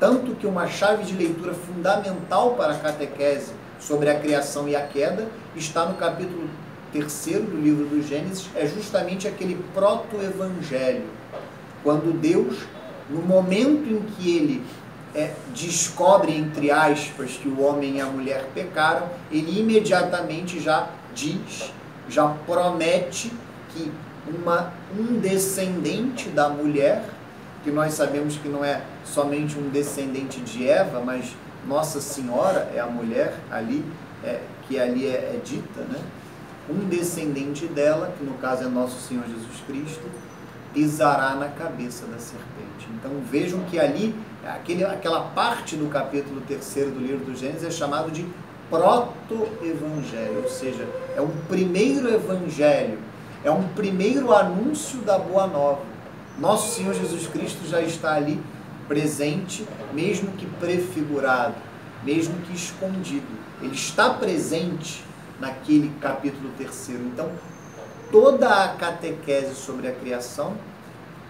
[0.00, 4.80] Tanto que uma chave de leitura fundamental para a catequese sobre a criação e a
[4.80, 6.48] queda está no capítulo
[6.90, 11.04] terceiro do livro do Gênesis, é justamente aquele proto-evangelho,
[11.84, 12.56] quando Deus,
[13.08, 14.64] no momento em que ele
[15.14, 21.72] é, descobre, entre aspas, que o homem e a mulher pecaram, ele imediatamente já diz,
[22.08, 23.32] já promete
[23.70, 23.90] que
[24.26, 27.04] uma, um descendente da mulher,
[27.62, 31.34] que nós sabemos que não é somente um descendente de Eva, mas
[31.66, 33.84] Nossa Senhora é a mulher ali,
[34.24, 36.00] é, que ali é, é dita, né?
[36.70, 40.04] um descendente dela, que no caso é nosso Senhor Jesus Cristo,
[40.72, 42.88] pisará na cabeça da serpente.
[42.94, 47.70] Então vejam que ali, aquele, aquela parte do capítulo 3 do livro do Gênesis é
[47.70, 48.24] chamado de
[48.70, 52.98] proto-evangelho, ou seja, é um primeiro evangelho,
[53.42, 55.89] é um primeiro anúncio da boa nova.
[56.40, 58.42] Nosso Senhor Jesus Cristo já está ali
[58.88, 61.54] presente, mesmo que prefigurado,
[62.02, 63.26] mesmo que escondido.
[63.60, 65.04] Ele está presente
[65.38, 67.04] naquele capítulo terceiro.
[67.04, 67.30] Então,
[68.10, 70.54] toda a catequese sobre a criação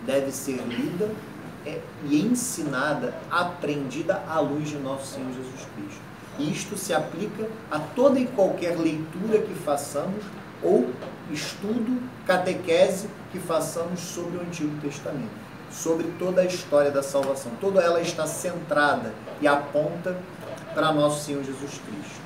[0.07, 1.11] deve ser lida
[1.67, 6.01] é, e ensinada, aprendida à luz de nosso Senhor Jesus Cristo.
[6.39, 10.23] E isto se aplica a toda e qualquer leitura que façamos
[10.63, 10.91] ou
[11.31, 15.31] estudo, catequese que façamos sobre o Antigo Testamento,
[15.71, 17.53] sobre toda a história da salvação.
[17.61, 20.17] Toda ela está centrada e aponta
[20.75, 22.21] para nosso Senhor Jesus Cristo.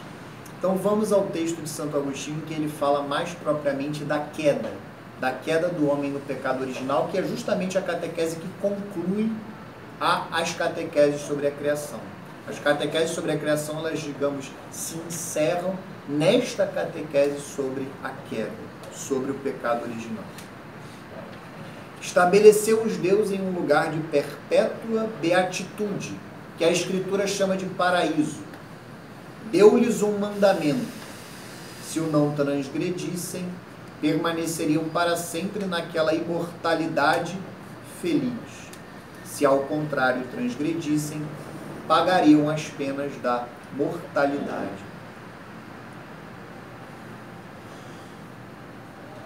[0.58, 4.72] Então vamos ao texto de Santo Agostinho que ele fala mais propriamente da queda,
[5.20, 9.30] da queda do homem no pecado original, que é justamente a catequese que conclui
[10.00, 12.00] a, as catequeses sobre a criação.
[12.48, 15.74] As catequeses sobre a criação, elas, digamos, se encerram
[16.08, 18.50] nesta catequese sobre a queda,
[18.92, 20.24] sobre o pecado original.
[22.00, 26.14] Estabeleceu os deuses em um lugar de perpétua beatitude,
[26.58, 28.44] que a Escritura chama de paraíso
[29.54, 30.84] deu-lhes um mandamento:
[31.86, 33.46] se o não transgredissem,
[34.00, 37.38] permaneceriam para sempre naquela imortalidade
[38.02, 38.32] feliz.
[39.24, 41.22] Se ao contrário transgredissem,
[41.86, 44.83] pagariam as penas da mortalidade.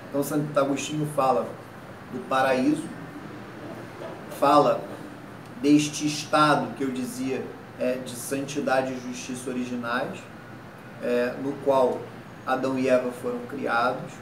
[0.08, 1.46] Então Santo Agostinho fala
[2.12, 2.84] do paraíso,
[4.40, 4.80] fala
[5.60, 7.44] deste estado que eu dizia
[7.78, 10.18] é, de santidade e justiça originais,
[11.02, 12.00] é, no qual
[12.46, 14.12] Adão e Eva foram criados.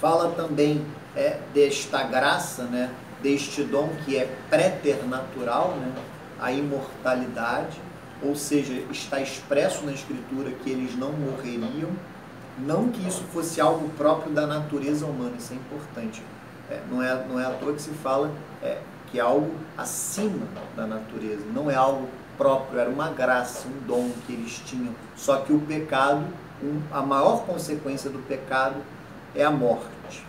[0.00, 2.90] Fala também é, desta graça, né,
[3.22, 5.92] deste dom que é préternatural, né,
[6.40, 7.80] a imortalidade,
[8.22, 11.90] ou seja, está expresso na Escritura que eles não morreriam,
[12.58, 16.22] não que isso fosse algo próprio da natureza humana, isso é importante.
[16.70, 18.78] É, não, é, não é à toa que se fala é,
[19.10, 24.10] que é algo acima da natureza, não é algo próprio, era uma graça, um dom
[24.26, 24.94] que eles tinham.
[25.16, 26.24] Só que o pecado,
[26.62, 28.76] um, a maior consequência do pecado
[29.34, 30.24] é a morte.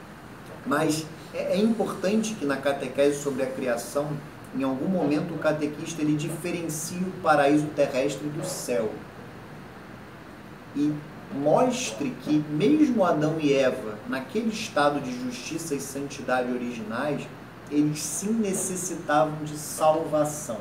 [0.66, 4.08] Mas é, é importante que na catequese sobre a criação,
[4.56, 8.92] em algum momento o catequista ele diferencie o paraíso terrestre do céu.
[10.76, 10.94] E
[11.34, 17.28] mostre que mesmo Adão e Eva, naquele estado de justiça e santidade originais,
[17.70, 20.60] eles sim necessitavam de salvação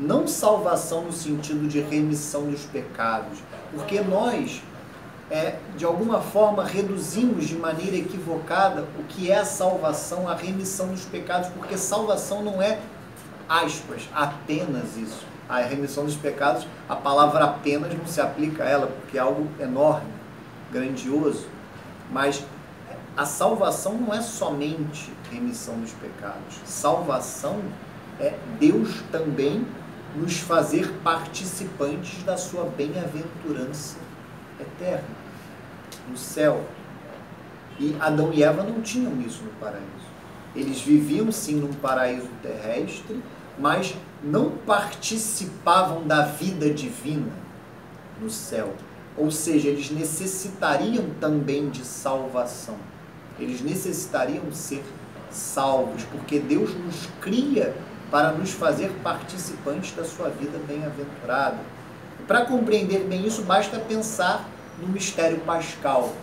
[0.00, 3.38] não salvação no sentido de remissão dos pecados,
[3.72, 4.62] porque nós,
[5.30, 10.88] é, de alguma forma, reduzimos de maneira equivocada o que é a salvação, a remissão
[10.88, 12.80] dos pecados, porque salvação não é,
[13.48, 15.26] aspas, apenas isso.
[15.50, 19.48] A remissão dos pecados, a palavra apenas não se aplica a ela, porque é algo
[19.58, 20.12] enorme,
[20.70, 21.48] grandioso,
[22.08, 22.44] mas
[23.16, 26.60] a salvação não é somente remissão dos pecados.
[26.64, 27.60] Salvação
[28.20, 29.66] é Deus também
[30.14, 33.96] nos fazer participantes da sua bem-aventurança
[34.60, 35.08] eterna
[36.08, 36.64] no céu.
[37.78, 40.10] E Adão e Eva não tinham isso no paraíso.
[40.54, 43.20] Eles viviam sim num paraíso terrestre,
[43.60, 47.32] mas não participavam da vida divina
[48.20, 48.74] no céu.
[49.16, 52.76] Ou seja, eles necessitariam também de salvação.
[53.38, 54.82] Eles necessitariam ser
[55.30, 57.74] salvos, porque Deus nos cria
[58.10, 61.58] para nos fazer participantes da sua vida bem-aventurada.
[62.26, 64.48] Para compreender bem isso, basta pensar
[64.80, 66.14] no mistério pascal.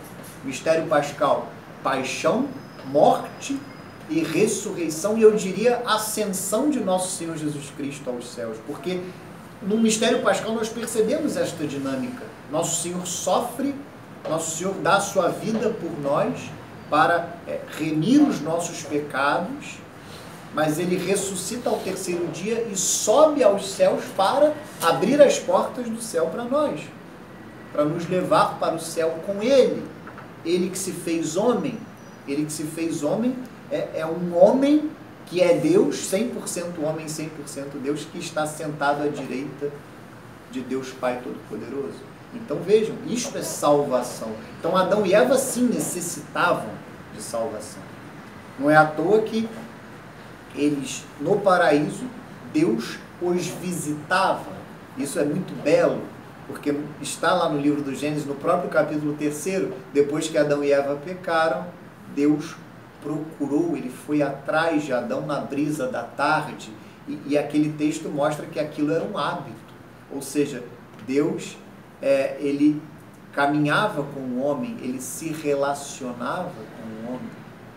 [0.44, 1.48] Mistério pascal,
[1.82, 2.48] paixão,
[2.86, 3.58] morte
[4.08, 9.00] e ressurreição, e eu diria ascensão de nosso Senhor Jesus Cristo aos céus, porque
[9.62, 12.24] no mistério pascal nós percebemos esta dinâmica.
[12.50, 13.74] Nosso Senhor sofre,
[14.28, 16.50] nosso Senhor dá a sua vida por nós
[16.88, 19.78] para é, remir os nossos pecados
[20.54, 26.00] mas ele ressuscita ao terceiro dia e sobe aos céus para abrir as portas do
[26.00, 26.80] céu para nós,
[27.72, 29.84] para nos levar para o céu com ele.
[30.44, 31.78] Ele que se fez homem,
[32.26, 33.36] ele que se fez homem
[33.70, 34.90] é, é um homem
[35.26, 37.28] que é Deus, 100% homem, 100%
[37.82, 39.70] Deus, que está sentado à direita
[40.50, 42.00] de Deus Pai Todo-Poderoso.
[42.34, 44.32] Então vejam, isto é salvação.
[44.58, 46.70] Então Adão e Eva sim necessitavam
[47.14, 47.82] de salvação.
[48.58, 49.48] Não é à toa que
[50.54, 52.04] eles, no paraíso,
[52.52, 54.58] Deus os visitava.
[54.96, 56.02] Isso é muito belo,
[56.46, 60.72] porque está lá no livro do Gênesis, no próprio capítulo 3, depois que Adão e
[60.72, 61.66] Eva pecaram,
[62.14, 62.56] Deus
[63.02, 66.70] procurou, ele foi atrás de Adão na brisa da tarde,
[67.06, 69.56] e, e aquele texto mostra que aquilo era um hábito.
[70.12, 70.62] Ou seja,
[71.06, 71.56] Deus,
[72.02, 72.80] é, ele
[73.32, 77.30] caminhava com o homem, ele se relacionava com o homem.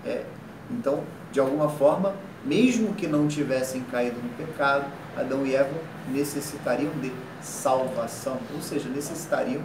[0.05, 0.23] É,
[0.69, 5.73] então, de alguma forma, mesmo que não tivessem caído no pecado, Adão e Eva
[6.07, 9.62] necessitariam de salvação, ou seja, necessitariam,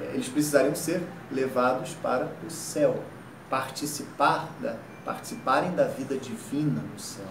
[0.00, 3.02] é, eles precisariam ser levados para o céu,
[3.48, 4.76] participar da,
[5.08, 7.24] participarem da vida divina no céu.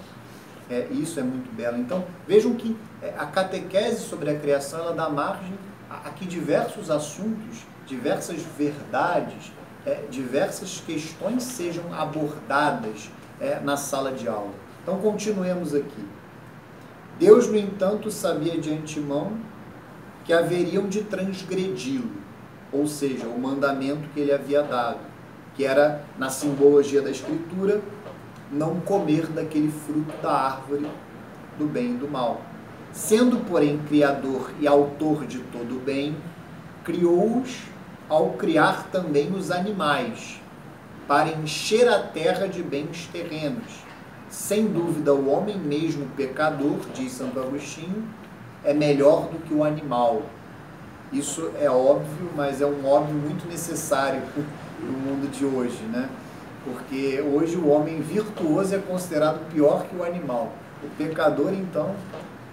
[0.67, 1.77] É, isso é muito belo.
[1.77, 5.53] Então, vejam que é, a catequese sobre a criação ela dá margem
[5.87, 9.51] a, a que diversos assuntos, diversas verdades,
[9.85, 14.55] é, diversas questões sejam abordadas é, na sala de aula.
[14.81, 16.03] Então, continuemos aqui.
[17.19, 19.37] Deus, no entanto, sabia de antemão
[20.25, 22.09] que haveriam de transgredi-lo,
[22.71, 24.99] ou seja, o mandamento que ele havia dado,
[25.57, 27.81] que era, na simbologia da Escritura,
[28.51, 30.87] não comer daquele fruto da árvore
[31.57, 32.41] do bem e do mal.
[32.93, 36.15] Sendo, porém, Criador e Autor de todo o bem,
[36.83, 37.63] criou-os
[38.07, 40.39] ao criar também os animais,
[41.07, 43.83] para encher a terra de bens terrenos.
[44.29, 48.07] Sem dúvida, o homem, mesmo pecador, diz Santo Agostinho,
[48.63, 50.21] é melhor do que o animal.
[51.11, 54.21] Isso é óbvio, mas é um óbvio muito necessário
[54.79, 56.09] no mundo de hoje, né?
[56.63, 60.51] Porque hoje o homem virtuoso é considerado pior que o animal.
[60.83, 61.95] O pecador, então,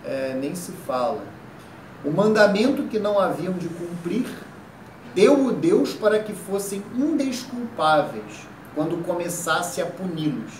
[0.04, 1.22] é, nem se fala.
[2.04, 4.26] O mandamento que não haviam de cumprir,
[5.14, 10.52] deu o Deus para que fossem indesculpáveis quando começasse a puni-los.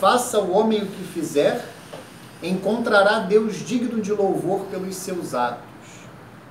[0.00, 1.64] Faça o homem o que fizer,
[2.42, 5.62] encontrará Deus digno de louvor pelos seus atos.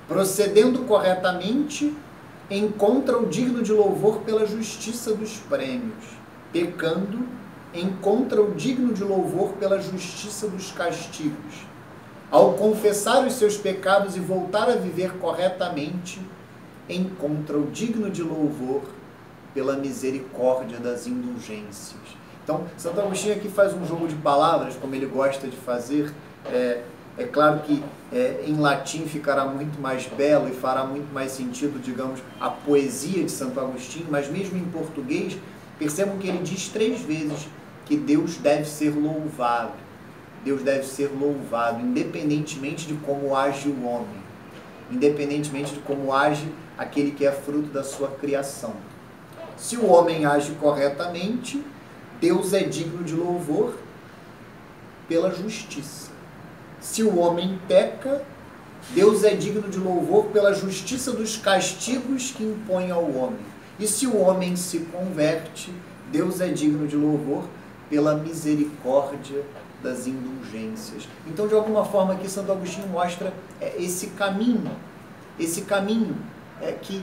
[0.08, 1.94] Procedendo corretamente,
[2.58, 6.04] encontra o digno de louvor pela justiça dos prêmios.
[6.52, 7.26] Pecando,
[7.74, 11.66] encontra o digno de louvor pela justiça dos castigos.
[12.30, 16.20] Ao confessar os seus pecados e voltar a viver corretamente,
[16.88, 18.82] encontra o digno de louvor
[19.54, 22.00] pela misericórdia das indulgências.
[22.42, 26.12] Então, Santo Agostinho aqui faz um jogo de palavras, como ele gosta de fazer,
[26.46, 26.82] é,
[27.18, 31.78] é claro que é, em latim ficará muito mais belo e fará muito mais sentido,
[31.78, 35.36] digamos, a poesia de Santo Agostinho, mas mesmo em português,
[35.78, 37.48] percebam que ele diz três vezes
[37.84, 39.72] que Deus deve ser louvado.
[40.44, 44.22] Deus deve ser louvado, independentemente de como age o homem,
[44.90, 48.74] independentemente de como age aquele que é fruto da sua criação.
[49.56, 51.62] Se o homem age corretamente,
[52.20, 53.76] Deus é digno de louvor
[55.06, 56.11] pela justiça.
[56.82, 58.22] Se o homem peca,
[58.90, 63.38] Deus é digno de louvor pela justiça dos castigos que impõe ao homem.
[63.78, 65.72] E se o homem se converte,
[66.10, 67.44] Deus é digno de louvor
[67.88, 69.44] pela misericórdia
[69.80, 71.08] das indulgências.
[71.26, 74.70] Então, de alguma forma, aqui Santo Agostinho mostra é, esse caminho,
[75.38, 76.16] esse caminho
[76.60, 77.02] é que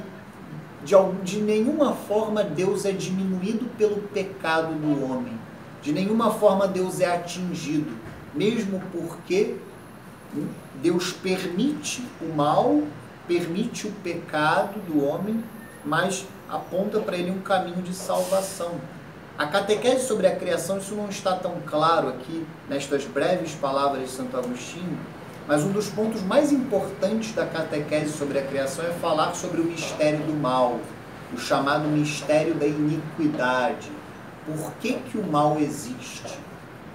[0.83, 5.33] de, de nenhuma forma Deus é diminuído pelo pecado do homem,
[5.81, 7.91] de nenhuma forma Deus é atingido,
[8.33, 9.55] mesmo porque
[10.75, 12.83] Deus permite o mal,
[13.27, 15.43] permite o pecado do homem,
[15.83, 18.73] mas aponta para ele um caminho de salvação.
[19.37, 24.09] A catequese sobre a criação, isso não está tão claro aqui nestas breves palavras de
[24.09, 24.99] Santo Agostinho,
[25.47, 29.63] mas um dos pontos mais importantes da catequese sobre a criação é falar sobre o
[29.63, 30.79] mistério do mal,
[31.33, 33.89] o chamado mistério da iniquidade.
[34.45, 36.37] Por que, que o mal existe?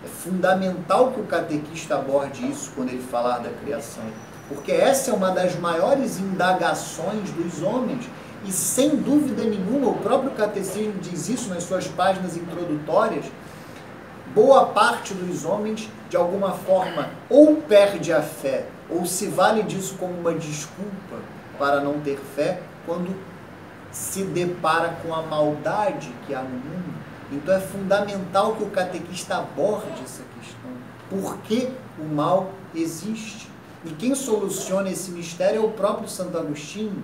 [0.04, 4.04] É fundamental que o catequista aborde isso quando ele falar da criação,
[4.48, 8.04] porque essa é uma das maiores indagações dos homens
[8.44, 13.24] e sem dúvida nenhuma o próprio catecismo diz isso nas suas páginas introdutórias.
[14.34, 19.96] Boa parte dos homens, de alguma forma, ou perde a fé, ou se vale disso
[19.98, 21.16] como uma desculpa
[21.58, 23.16] para não ter fé, quando
[23.90, 29.38] se depara com a maldade que há no mundo Então é fundamental que o catequista
[29.38, 30.70] aborde essa questão.
[31.10, 33.48] Por que o mal existe?
[33.84, 37.02] E quem soluciona esse mistério é o próprio Santo Agostinho,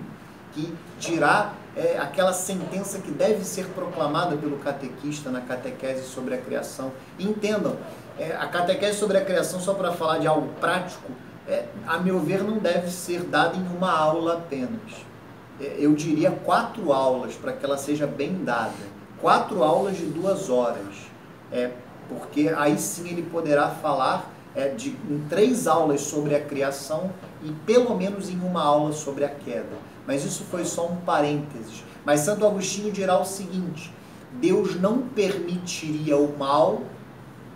[0.53, 6.37] que dirá é, aquela sentença que deve ser proclamada pelo catequista na catequese sobre a
[6.37, 6.91] criação.
[7.19, 7.77] entendam,
[8.17, 11.11] é, a catequese sobre a criação, só para falar de algo prático,
[11.47, 15.05] é, a meu ver, não deve ser dada em uma aula apenas.
[15.59, 19.00] É, eu diria quatro aulas para que ela seja bem dada.
[19.21, 20.95] Quatro aulas de duas horas.
[21.51, 21.71] É,
[22.09, 27.11] porque aí sim ele poderá falar é, de, em três aulas sobre a criação
[27.43, 29.77] e pelo menos em uma aula sobre a queda.
[30.07, 31.83] Mas isso foi só um parênteses.
[32.03, 33.93] Mas Santo Agostinho dirá o seguinte:
[34.33, 36.81] Deus não permitiria o mal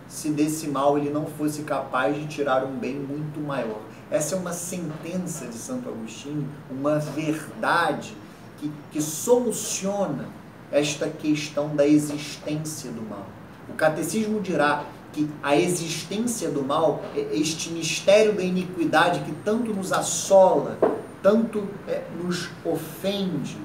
[0.08, 3.80] se desse mal ele não fosse capaz de tirar um bem muito maior.
[4.10, 8.16] Essa é uma sentença de Santo Agostinho, uma verdade
[8.58, 10.28] que, que soluciona
[10.70, 13.26] esta questão da existência do mal.
[13.68, 17.02] O catecismo dirá que a existência do mal,
[17.32, 20.78] este mistério da iniquidade que tanto nos assola,
[21.22, 23.56] tanto é, nos ofende,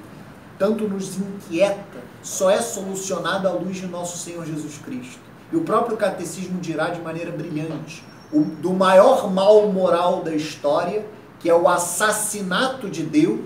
[0.58, 5.20] tanto nos inquieta, só é solucionado à luz de nosso Senhor Jesus Cristo.
[5.52, 11.04] E o próprio catecismo dirá de maneira brilhante: o, do maior mal moral da história,
[11.38, 13.40] que é o assassinato de Deus,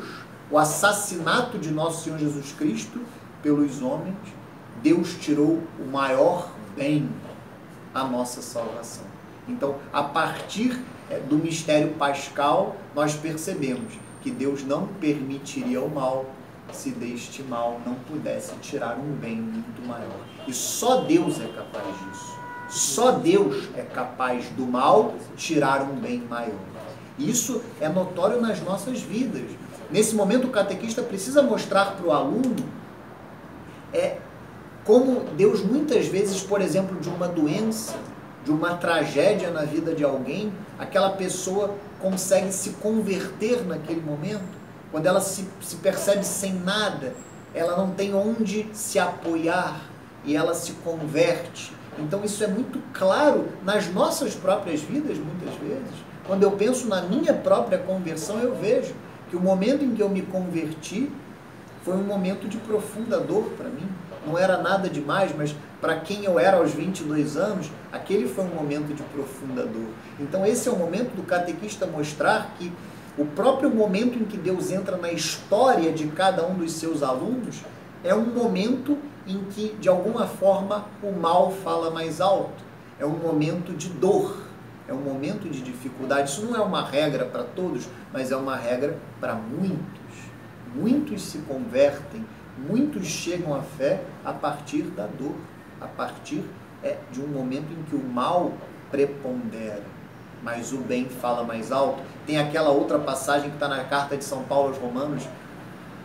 [0.51, 3.01] o assassinato de nosso Senhor Jesus Cristo
[3.47, 4.17] pelos homens,
[4.83, 7.09] Deus tirou o maior bem,
[7.95, 9.05] a nossa salvação.
[9.49, 16.27] Então, a partir é, do mistério pascal, nós percebemos que Deus não permitiria o mal
[16.73, 20.19] se deste mal não pudesse tirar um bem muito maior.
[20.49, 22.37] E só Deus é capaz disso.
[22.69, 26.59] Só Deus é capaz do mal tirar um bem maior.
[27.17, 29.49] Isso é notório nas nossas vidas.
[29.89, 32.57] Nesse momento, o catequista precisa mostrar para o aluno
[33.97, 34.19] é,
[34.85, 37.95] como Deus muitas vezes, por exemplo, de uma doença,
[38.45, 44.45] de uma tragédia na vida de alguém, aquela pessoa consegue se converter naquele momento.
[44.93, 47.15] Quando ela se, se percebe sem nada,
[47.53, 49.81] ela não tem onde se apoiar
[50.25, 51.73] e ela se converte.
[51.99, 55.95] Então isso é muito claro nas nossas próprias vidas, muitas vezes.
[56.27, 58.95] Quando eu penso na minha própria conversão, eu vejo
[59.31, 61.11] que o momento em que eu me converti
[61.87, 63.89] foi um momento de profunda dor para mim.
[64.27, 68.49] Não era nada demais, mas para quem eu era aos 22 anos, aquele foi um
[68.49, 69.87] momento de profunda dor.
[70.19, 72.73] Então esse é o momento do catequista mostrar que
[73.17, 77.61] o próprio momento em que Deus entra na história de cada um dos seus alunos
[78.03, 82.65] é um momento em que, de alguma forma, o mal fala mais alto.
[82.99, 84.43] É um momento de dor,
[84.89, 86.31] é um momento de dificuldade.
[86.31, 90.06] Isso não é uma regra para todos, mas é uma regra para muitos.
[90.75, 92.25] Muitos se convertem,
[92.69, 95.35] muitos chegam à fé a partir da dor,
[95.81, 96.43] a partir
[96.83, 98.53] é, de um momento em que o mal
[98.91, 99.83] prepondera,
[100.43, 102.03] mas o bem fala mais alto.
[102.27, 105.27] Tem aquela outra passagem que está na carta de São Paulo aos Romanos,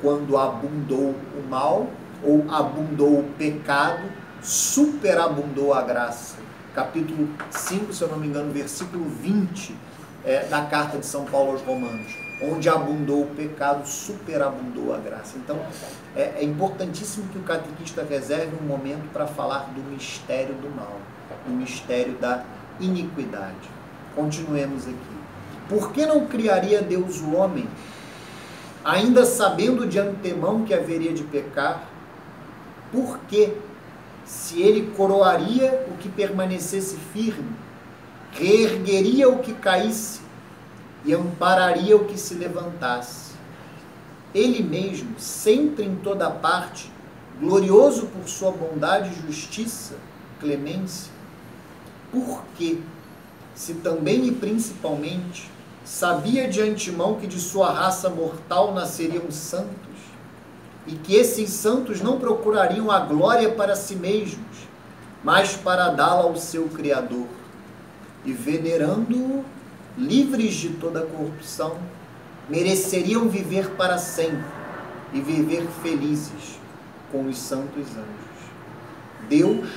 [0.02, 1.88] quando abundou o mal,
[2.24, 4.04] ou abundou o pecado,
[4.42, 6.38] superabundou a graça.
[6.74, 9.76] Capítulo 5, se eu não me engano, versículo 20
[10.26, 12.14] é, da carta de São Paulo aos Romanos.
[12.42, 15.38] Onde abundou o pecado, superabundou a graça.
[15.38, 15.60] Então,
[16.16, 20.98] é, é importantíssimo que o catequista reserve um momento para falar do mistério do mal,
[21.46, 22.44] do mistério da
[22.80, 23.70] iniquidade.
[24.16, 25.22] Continuemos aqui.
[25.70, 27.68] Por que não criaria Deus o homem,
[28.84, 31.84] ainda sabendo de antemão que haveria de pecar?
[32.92, 33.54] Por que,
[34.26, 37.56] se ele coroaria o que permanecesse firme,
[38.32, 40.22] reergueria o que caísse
[41.06, 43.32] e ampararia o que se levantasse?
[44.34, 46.92] Ele mesmo, sempre em toda parte,
[47.40, 49.96] glorioso por sua bondade justiça,
[50.40, 51.12] clemência,
[52.12, 52.82] por que,
[53.54, 55.50] se também e principalmente
[55.84, 59.82] sabia de antemão que de sua raça mortal nasceriam santos,
[60.88, 64.68] e que esses santos não procurariam a glória para si mesmos,
[65.24, 67.28] mas para dá-la ao seu Criador,
[68.26, 69.44] e venerando-o,
[69.98, 71.78] livres de toda corrupção,
[72.50, 74.46] mereceriam viver para sempre
[75.14, 76.60] e viver felizes
[77.12, 78.32] com os santos anjos.
[79.28, 79.70] Deus,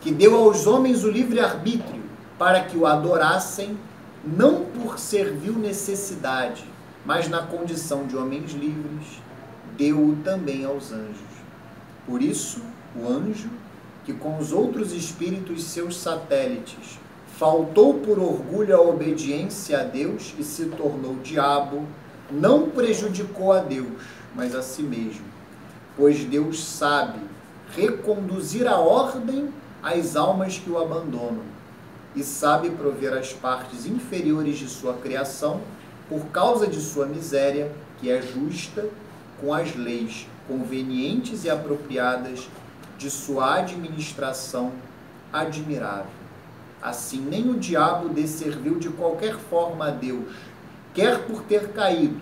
[0.00, 2.02] que deu aos homens o livre arbítrio
[2.38, 3.76] para que o adorassem
[4.24, 6.64] não por servil necessidade,
[7.04, 9.22] mas na condição de homens livres,
[9.76, 11.38] deu-o também aos anjos.
[12.06, 12.62] Por isso,
[12.96, 13.48] o anjo,
[14.04, 16.98] que com os outros espíritos seus satélites,
[17.38, 21.86] faltou por orgulho à obediência a Deus e se tornou diabo,
[22.28, 24.02] não prejudicou a Deus,
[24.34, 25.24] mas a si mesmo,
[25.96, 27.20] pois Deus sabe
[27.76, 31.44] reconduzir a ordem às almas que o abandonam,
[32.16, 35.60] e sabe prover as partes inferiores de sua criação,
[36.08, 37.70] por causa de sua miséria,
[38.00, 38.84] que é justa,
[39.40, 42.48] com as leis convenientes e apropriadas
[42.96, 44.72] de sua administração
[45.32, 46.17] admirável.
[46.80, 50.24] Assim, nem o diabo desserviu de qualquer forma a Deus,
[50.94, 52.20] quer por ter caído,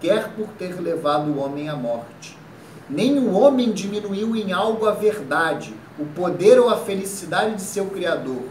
[0.00, 2.36] quer por ter levado o homem à morte.
[2.88, 7.86] Nem o homem diminuiu em algo a verdade, o poder ou a felicidade de seu
[7.86, 8.42] Criador,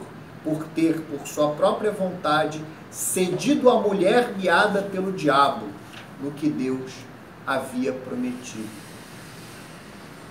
[0.44, 5.68] por ter, por sua própria vontade, cedido à mulher guiada pelo diabo,
[6.22, 6.92] no que Deus
[7.46, 8.70] havia prometido.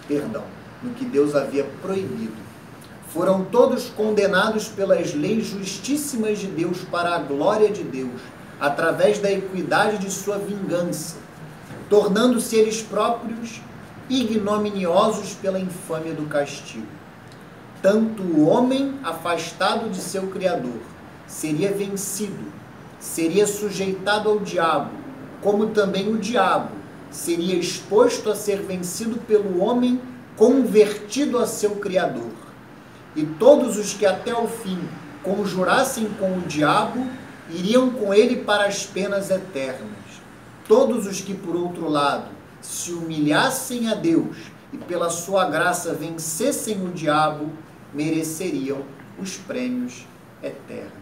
[0.08, 0.44] Perdão,
[0.82, 2.53] no que Deus havia proibido.
[3.14, 8.20] Foram todos condenados pelas leis justíssimas de Deus para a glória de Deus,
[8.58, 11.14] através da equidade de sua vingança,
[11.88, 13.60] tornando-se eles próprios
[14.10, 16.88] ignominiosos pela infâmia do castigo.
[17.80, 20.80] Tanto o homem, afastado de seu Criador,
[21.24, 22.52] seria vencido,
[22.98, 24.90] seria sujeitado ao diabo,
[25.40, 26.70] como também o diabo
[27.12, 30.00] seria exposto a ser vencido pelo homem
[30.36, 32.43] convertido a seu Criador.
[33.16, 34.78] E todos os que até o fim
[35.22, 37.06] conjurassem com o diabo
[37.50, 39.90] iriam com ele para as penas eternas.
[40.66, 42.28] Todos os que, por outro lado,
[42.60, 44.36] se humilhassem a Deus
[44.72, 47.50] e pela sua graça vencessem o diabo,
[47.92, 48.82] mereceriam
[49.18, 50.06] os prêmios
[50.42, 50.92] eternos.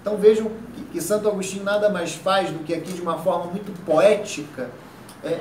[0.00, 0.50] Então vejam
[0.90, 4.70] que, Santo Agostinho nada mais faz do que aqui de uma forma muito poética
[5.22, 5.40] é,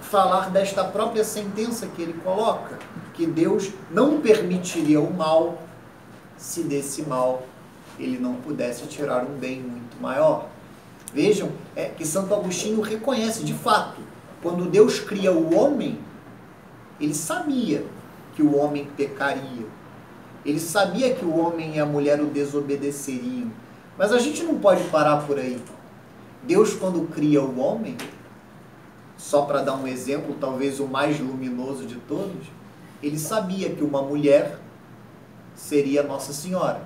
[0.00, 2.78] falar desta própria sentença que ele coloca,
[3.18, 5.60] que Deus não permitiria o mal
[6.36, 7.42] se desse mal
[7.98, 10.46] ele não pudesse tirar um bem muito maior.
[11.12, 14.00] Vejam é, que Santo Agostinho reconhece, de fato,
[14.40, 15.98] quando Deus cria o homem,
[17.00, 17.84] ele sabia
[18.36, 19.66] que o homem pecaria.
[20.46, 23.50] Ele sabia que o homem e a mulher o desobedeceriam.
[23.98, 25.60] Mas a gente não pode parar por aí.
[26.44, 27.96] Deus, quando cria o homem,
[29.16, 32.57] só para dar um exemplo, talvez o mais luminoso de todos,
[33.02, 34.58] ele sabia que uma mulher
[35.54, 36.82] seria Nossa Senhora,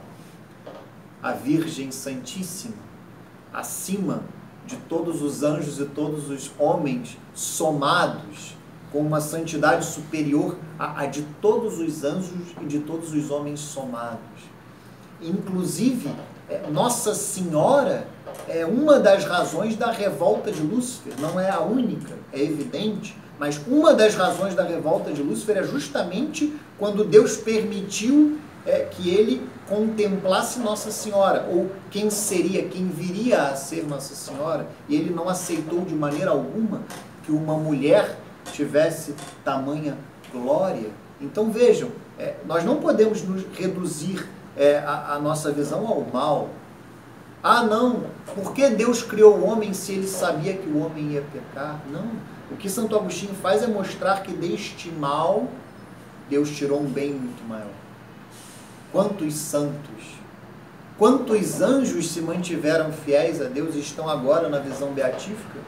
[1.22, 2.74] a Virgem Santíssima,
[3.52, 4.22] acima
[4.66, 8.56] de todos os anjos e todos os homens somados,
[8.90, 14.20] com uma santidade superior à, de todos os anjos e de todos os homens somados.
[15.20, 16.10] Inclusive,
[16.48, 18.06] é, Nossa Senhora
[18.46, 23.60] é uma das razões da revolta de Lúcifer, não é a única, é evidente, mas
[23.66, 29.44] uma das razões da revolta de Lúcifer é justamente quando Deus permitiu é, que ele
[29.68, 35.28] contemplasse Nossa Senhora, ou quem seria, quem viria a ser Nossa Senhora, e ele não
[35.28, 36.82] aceitou de maneira alguma
[37.24, 38.16] que uma mulher
[38.52, 39.12] tivesse
[39.44, 39.98] tamanha
[40.30, 40.90] glória.
[41.20, 41.90] Então vejam,
[42.20, 44.24] é, nós não podemos nos reduzir
[44.56, 46.48] é, a, a nossa visão ao mal,
[47.42, 48.04] ah, não,
[48.36, 51.80] por que Deus criou o homem se ele sabia que o homem ia pecar?
[51.90, 52.06] Não.
[52.52, 55.48] O que Santo Agostinho faz é mostrar que deste mal
[56.30, 57.72] Deus tirou um bem muito maior.
[58.92, 60.20] Quantos santos,
[60.96, 65.58] quantos anjos se mantiveram fiéis a Deus e estão agora na visão beatífica?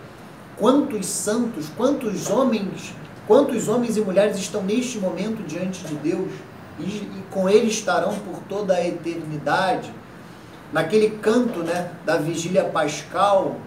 [0.56, 2.94] Quantos santos, quantos homens,
[3.26, 6.30] quantos homens e mulheres estão neste momento diante de Deus
[6.78, 9.92] e, e com Ele estarão por toda a eternidade?
[10.74, 13.60] Naquele canto né, da vigília pascal,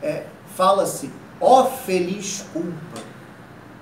[0.00, 0.22] é,
[0.54, 3.02] fala-se, ó feliz culpa,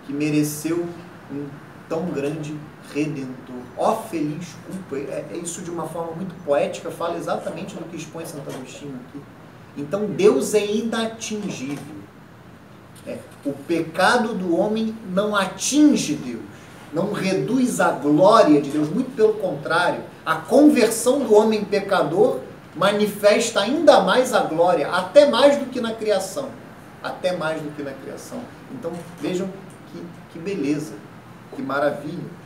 [0.06, 0.86] que mereceu
[1.30, 1.48] um
[1.86, 2.56] tão grande
[2.94, 3.56] redentor.
[3.76, 4.96] Ó feliz culpa.
[4.96, 8.98] É, é, isso de uma forma muito poética, fala exatamente do que expõe Santo Agostinho
[9.06, 9.20] aqui.
[9.76, 11.96] Então Deus é inatingível.
[13.06, 16.40] É, o pecado do homem não atinge Deus,
[16.90, 20.04] não reduz a glória de Deus, muito pelo contrário.
[20.24, 22.40] A conversão do homem pecador
[22.74, 26.48] manifesta ainda mais a glória, até mais do que na criação.
[27.02, 28.40] Até mais do que na criação.
[28.72, 29.48] Então vejam
[29.92, 30.94] que, que beleza,
[31.54, 32.42] que maravilha.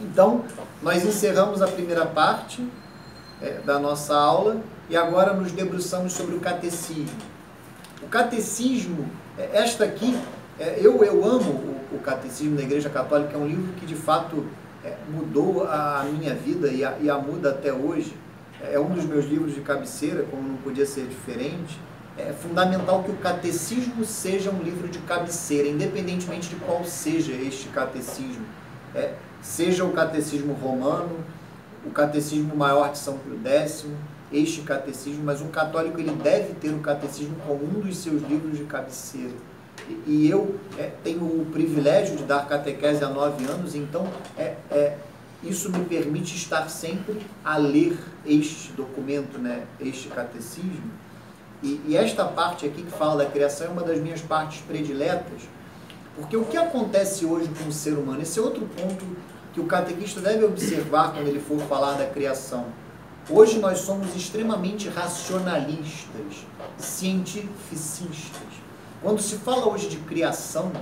[0.00, 0.44] Então,
[0.82, 2.66] nós encerramos a primeira parte
[3.40, 4.60] é, da nossa aula
[4.90, 7.16] e agora nos debruçamos sobre o catecismo.
[8.02, 9.08] O catecismo,
[9.38, 10.18] é, esta aqui,
[10.58, 13.94] é, eu, eu amo o, o, Catecismo da Igreja Católica, é um livro que de
[13.94, 14.46] fato
[14.84, 18.14] é, mudou a, a minha vida e a, e a muda até hoje
[18.60, 21.78] é um dos meus livros de cabeceira, como não podia ser diferente.
[22.16, 27.68] É fundamental que o catecismo seja um livro de cabeceira, independentemente de qual seja este
[27.68, 28.44] catecismo.
[28.94, 31.18] É, seja o catecismo romano,
[31.84, 33.86] o catecismo maior de São Pio X,
[34.32, 38.58] este catecismo, mas um católico ele deve ter o catecismo como um dos seus livros
[38.58, 39.32] de cabeceira.
[40.06, 44.96] e eu é, tenho o privilégio de dar catequese há nove anos, então é, é,
[45.48, 50.90] isso me permite estar sempre a ler este documento, né, este catecismo.
[51.62, 55.42] E, e esta parte aqui que fala da criação é uma das minhas partes prediletas,
[56.16, 59.04] porque o que acontece hoje com o ser humano, esse é outro ponto
[59.52, 62.66] que o catequista deve observar quando ele for falar da criação.
[63.30, 66.44] Hoje nós somos extremamente racionalistas,
[66.76, 68.42] cientificistas.
[69.00, 70.72] Quando se fala hoje de criação,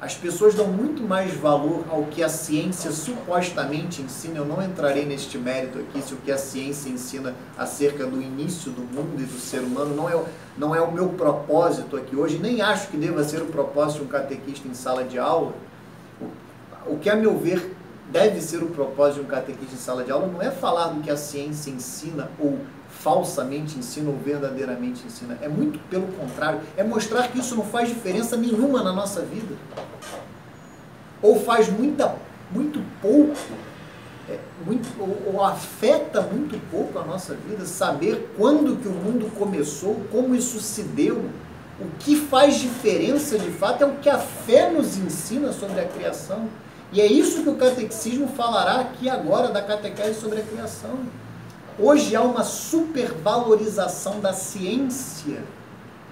[0.00, 4.38] as pessoas dão muito mais valor ao que a ciência supostamente ensina.
[4.38, 8.70] Eu não entrarei neste mérito aqui se o que a ciência ensina acerca do início
[8.70, 10.24] do mundo e do ser humano não é,
[10.56, 14.04] não é o meu propósito aqui hoje, nem acho que deva ser o propósito de
[14.04, 15.52] um catequista em sala de aula.
[16.86, 17.76] O que, a meu ver,
[18.10, 21.02] deve ser o propósito de um catequista em sala de aula não é falar do
[21.02, 22.58] que a ciência ensina ou
[23.00, 25.38] falsamente ensina ou verdadeiramente ensina.
[25.42, 29.54] É muito pelo contrário, é mostrar que isso não faz diferença nenhuma na nossa vida.
[31.22, 32.14] Ou faz muita,
[32.50, 33.34] muito pouco,
[34.28, 39.30] é, muito, ou, ou afeta muito pouco a nossa vida, saber quando que o mundo
[39.36, 41.24] começou, como isso se deu.
[41.80, 45.86] O que faz diferença de fato é o que a fé nos ensina sobre a
[45.86, 46.48] criação.
[46.92, 50.98] E é isso que o catecismo falará aqui agora da catequese sobre a criação.
[51.82, 55.42] Hoje há uma supervalorização da ciência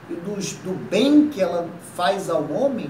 [0.09, 2.89] e dos, do bem que ela faz ao homem,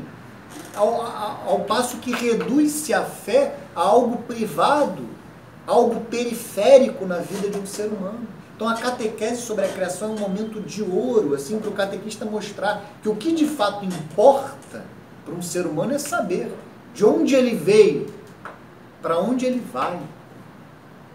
[0.77, 1.03] ao,
[1.45, 5.03] ao passo que reduz-se a fé a algo privado,
[5.67, 8.21] algo periférico na vida de um ser humano.
[8.55, 12.25] Então a catequese sobre a criação é um momento de ouro, assim, para o catequista
[12.25, 14.85] mostrar que o que de fato importa
[15.25, 16.55] para um ser humano é saber
[16.95, 18.07] de onde ele veio,
[19.03, 19.99] para onde ele vai.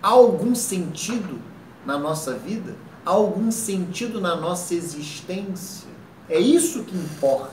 [0.02, 1.53] Há algum sentido
[1.86, 2.76] na nossa vida?
[3.06, 5.88] Há algum sentido na nossa existência?
[6.30, 7.52] É isso que importa.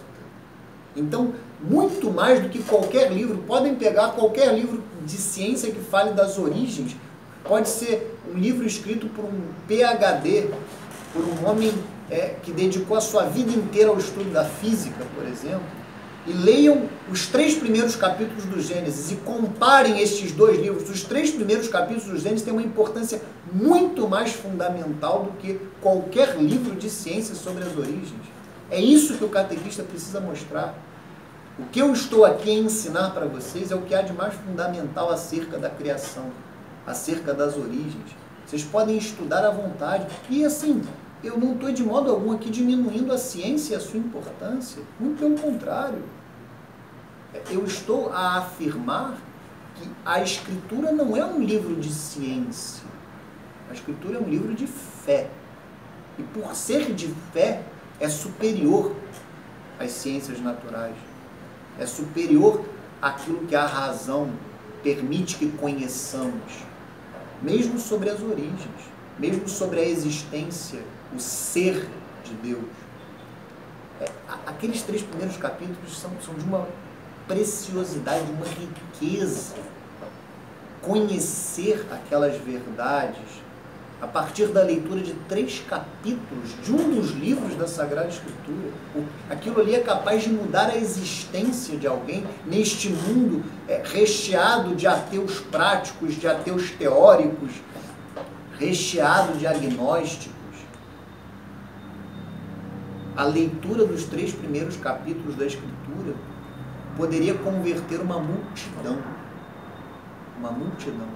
[0.97, 6.12] Então, muito mais do que qualquer livro, podem pegar qualquer livro de ciência que fale
[6.12, 6.97] das origens.
[7.45, 10.51] Pode ser um livro escrito por um PhD,
[11.12, 11.72] por um homem
[12.09, 15.80] é, que dedicou a sua vida inteira ao estudo da física, por exemplo
[16.27, 20.89] e leiam os três primeiros capítulos do Gênesis e comparem estes dois livros.
[20.91, 26.37] Os três primeiros capítulos do Gênesis têm uma importância muito mais fundamental do que qualquer
[26.37, 28.21] livro de ciência sobre as origens.
[28.71, 30.75] É isso que o catequista precisa mostrar.
[31.59, 34.35] O que eu estou aqui a ensinar para vocês é o que há de mais
[34.35, 36.31] fundamental acerca da criação,
[36.87, 38.16] acerca das origens.
[38.47, 40.07] Vocês podem estudar à vontade.
[40.29, 40.83] E assim,
[41.23, 44.83] eu não estou de modo algum aqui diminuindo a ciência e a sua importância.
[44.99, 46.03] Muito pelo contrário.
[47.51, 49.16] Eu estou a afirmar
[49.77, 52.85] que a Escritura não é um livro de ciência.
[53.68, 55.29] A Escritura é um livro de fé.
[56.18, 57.62] E por ser de fé,
[58.01, 58.97] é superior
[59.79, 60.97] às ciências naturais.
[61.79, 62.64] É superior
[63.01, 64.31] àquilo que a razão
[64.83, 66.64] permite que conheçamos,
[67.43, 68.91] mesmo sobre as origens,
[69.21, 70.81] mesmo sobre a existência
[71.14, 71.89] o ser
[72.25, 72.64] de Deus.
[74.01, 74.09] É,
[74.47, 76.66] aqueles três primeiros capítulos são, são de uma
[77.29, 79.55] preciosidade, de uma riqueza.
[80.81, 83.21] Conhecer aquelas verdades
[84.01, 88.71] a partir da leitura de três capítulos de um dos livros da Sagrada Escritura.
[89.29, 94.87] Aquilo ali é capaz de mudar a existência de alguém neste mundo é, recheado de
[94.87, 97.51] ateus práticos, de ateus teóricos,
[98.61, 100.40] recheado de agnósticos
[103.16, 106.14] a leitura dos três primeiros capítulos da Escritura
[106.96, 108.98] poderia converter uma multidão.
[110.38, 111.06] Uma multidão.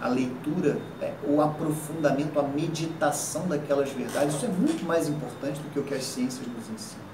[0.00, 5.70] A leitura, é, o aprofundamento, a meditação daquelas verdades, isso é muito mais importante do
[5.72, 7.04] que o que as ciências nos ensinam.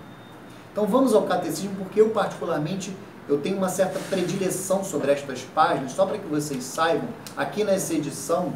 [0.72, 2.92] Então vamos ao catecismo, porque eu particularmente
[3.28, 7.94] eu tenho uma certa predileção sobre estas páginas, só para que vocês saibam, aqui nessa
[7.94, 8.52] edição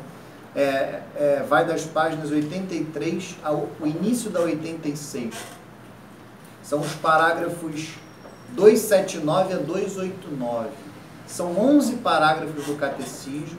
[0.55, 5.35] é, é, vai das páginas 83 ao início da 86.
[6.63, 7.95] São os parágrafos
[8.51, 10.69] 279 a 289.
[11.27, 13.59] São 11 parágrafos do catecismo,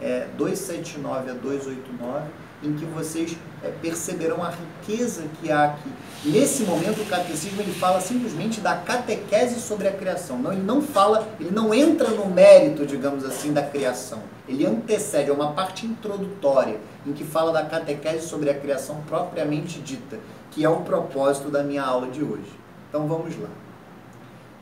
[0.00, 2.28] é, 279 a 289
[2.62, 5.90] em que vocês é, perceberão a riqueza que há aqui.
[6.24, 10.38] Nesse momento, o catecismo ele fala simplesmente da catequese sobre a criação.
[10.38, 14.20] Não, ele não fala, ele não entra no mérito, digamos assim, da criação.
[14.48, 19.80] Ele antecede, é uma parte introdutória, em que fala da catequese sobre a criação propriamente
[19.80, 20.18] dita,
[20.50, 22.50] que é o propósito da minha aula de hoje.
[22.88, 23.50] Então vamos lá.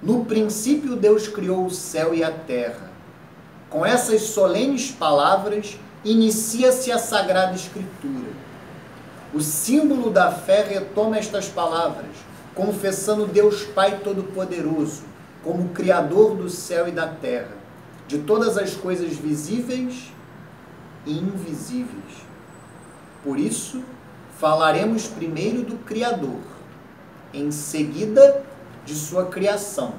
[0.03, 2.91] No princípio, Deus criou o céu e a terra.
[3.70, 8.30] Com essas solenes palavras, inicia-se a Sagrada Escritura.
[9.32, 12.11] O símbolo da fé retoma estas palavras:
[12.55, 15.03] confessando Deus Pai Todo-Poderoso
[15.43, 17.55] como Criador do céu e da terra,
[18.07, 20.12] de todas as coisas visíveis
[21.04, 22.26] e invisíveis.
[23.22, 23.82] Por isso,
[24.38, 26.40] falaremos primeiro do Criador,
[27.32, 28.44] em seguida
[28.84, 29.94] de sua criação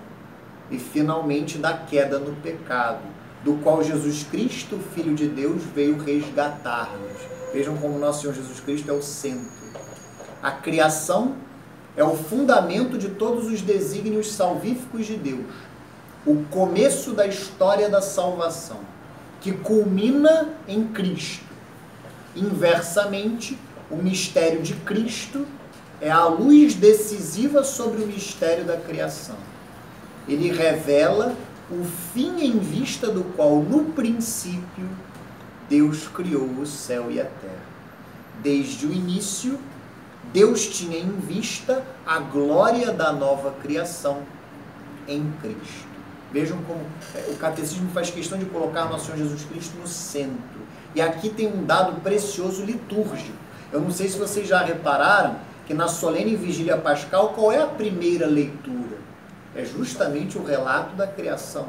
[0.72, 3.01] e finalmente da queda no pecado,
[3.43, 7.18] do qual Jesus Cristo, Filho de Deus, veio resgatar-nos.
[7.53, 9.68] Vejam como nosso Senhor Jesus Cristo é o centro.
[10.41, 11.36] A criação
[11.95, 15.45] é o fundamento de todos os desígnios salvíficos de Deus,
[16.28, 18.82] o começo da história da salvação,
[19.40, 21.46] que culmina em Cristo.
[22.36, 23.58] Inversamente,
[23.90, 25.48] o mistério de Cristo
[26.02, 29.38] é a luz decisiva sobre o mistério da criação.
[30.28, 31.34] Ele revela
[31.72, 34.90] o fim em vista do qual, no princípio,
[35.70, 37.68] Deus criou o céu e a terra.
[38.44, 39.58] Desde o início,
[40.34, 44.24] Deus tinha em vista a glória da nova criação
[45.08, 45.87] em Cristo.
[46.32, 46.82] Vejam como
[47.16, 50.60] é, o catecismo faz questão de colocar nosso Senhor Jesus Cristo no centro.
[50.94, 53.38] E aqui tem um dado precioso litúrgico.
[53.72, 57.68] Eu não sei se vocês já repararam que na solene vigília pascal, qual é a
[57.68, 58.98] primeira leitura?
[59.56, 61.68] É justamente o relato da criação.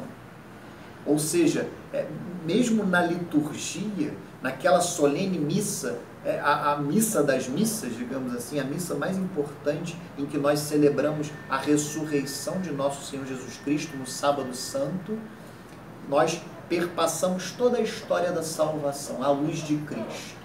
[1.05, 2.05] Ou seja, é,
[2.45, 5.99] mesmo na liturgia, naquela solene missa,
[6.37, 11.31] a, a, missa das missas, digamos assim, a missa mais importante em que nós celebramos
[11.49, 15.17] a ressurreição de nosso Senhor Jesus Cristo no Sábado Santo,
[16.09, 20.37] nós perpassamos toda a história da salvação à luz de Cristo.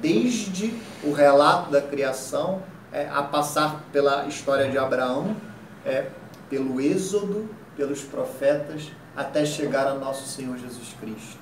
[0.00, 5.36] Desde o relato da criação, é, a passar pela história de Abraão,
[5.84, 6.06] é,
[6.50, 11.41] pelo Êxodo, pelos profetas, até chegar a nosso Senhor Jesus Cristo.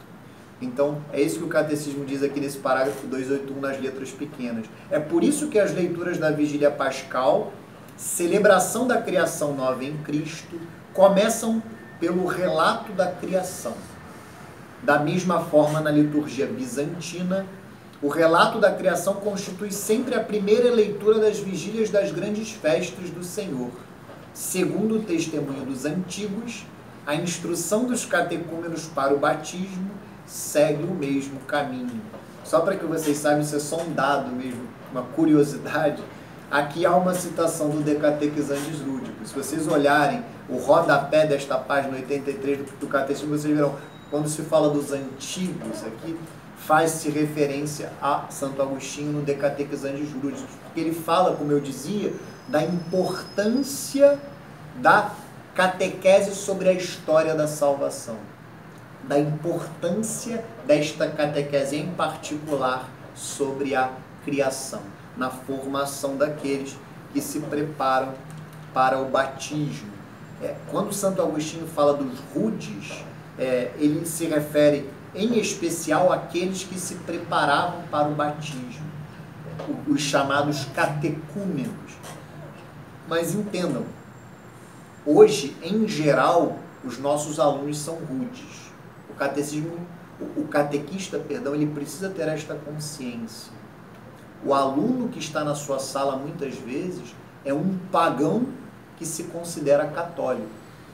[0.61, 4.67] Então, é isso que o Catecismo diz aqui nesse parágrafo 281 nas letras pequenas.
[4.91, 7.53] É por isso que as leituras da Vigília Pascal,
[7.97, 10.61] celebração da criação nova em Cristo,
[10.93, 11.63] começam
[11.99, 13.75] pelo relato da criação.
[14.83, 17.47] Da mesma forma, na liturgia bizantina,
[18.03, 23.23] o relato da criação constitui sempre a primeira leitura das vigílias das grandes festas do
[23.23, 23.71] Senhor.
[24.33, 26.65] Segundo o testemunho dos antigos,
[27.07, 29.91] a instrução dos catecúmenos para o batismo
[30.31, 32.01] segue o mesmo caminho.
[32.45, 34.63] Só para que vocês saibam, isso é só um dado mesmo,
[34.93, 36.03] uma curiosidade.
[36.51, 39.27] Aqui há uma citação do Decatequizantes Lúdico.
[39.27, 43.77] Se vocês olharem o rodapé desta página 83 do Catecismo, vocês verão,
[44.11, 46.17] quando se fala dos antigos aqui,
[46.57, 52.13] faz-se referência a Santo Agostinho no Decatequizantes Lúdicos, porque ele fala, como eu dizia,
[52.49, 54.19] da importância
[54.77, 55.13] da
[55.55, 58.17] catequese sobre a história da salvação
[59.05, 63.91] da importância desta catequese em particular sobre a
[64.25, 64.83] criação,
[65.17, 66.77] na formação daqueles
[67.13, 68.15] que se preparam
[68.73, 69.91] para o batismo.
[70.43, 73.05] É, quando Santo Agostinho fala dos rudes,
[73.39, 78.89] é, ele se refere em especial àqueles que se preparavam para o batismo,
[79.89, 81.75] os chamados catecúmenos.
[83.09, 83.85] Mas entendam,
[85.05, 88.70] hoje, em geral, os nossos alunos são rudes
[89.21, 89.77] catecismo,
[90.35, 93.53] o catequista, perdão, ele precisa ter esta consciência.
[94.43, 97.15] O aluno que está na sua sala muitas vezes
[97.45, 98.47] é um pagão
[98.97, 100.49] que se considera católico.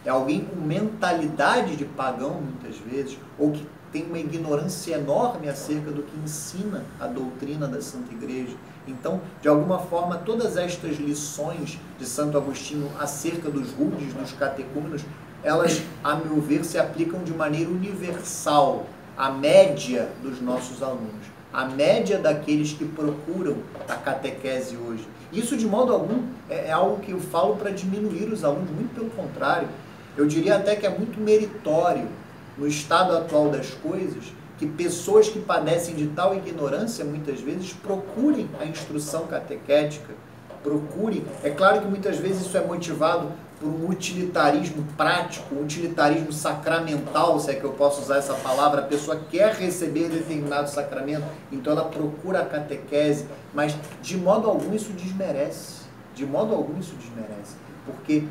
[0.05, 5.93] É alguém com mentalidade de pagão muitas vezes, ou que tem uma ignorância enorme acerca
[5.93, 8.57] do que ensina a doutrina da Santa Igreja.
[8.89, 15.03] Então, de alguma forma, todas estas lições de Santo Agostinho acerca dos rudes, dos catecúmenos,
[15.43, 21.67] elas, a meu ver, se aplicam de maneira universal à média dos nossos alunos, à
[21.67, 23.57] média daqueles que procuram
[23.89, 25.07] a catequese hoje.
[25.33, 28.95] Isso, de modo algum, é, é algo que eu falo para diminuir os alunos, muito
[28.95, 29.69] pelo contrário.
[30.17, 32.09] Eu diria até que é muito meritório,
[32.57, 34.25] no estado atual das coisas,
[34.59, 40.15] que pessoas que padecem de tal ignorância, muitas vezes, procurem a instrução catequética,
[40.63, 41.25] procurem.
[41.45, 47.39] É claro que muitas vezes isso é motivado por um utilitarismo prático, um utilitarismo sacramental,
[47.41, 51.73] se é que eu posso usar essa palavra, a pessoa quer receber determinado sacramento, então
[51.73, 55.83] ela procura a catequese, mas de modo algum isso desmerece,
[56.15, 58.25] de modo algum isso desmerece, porque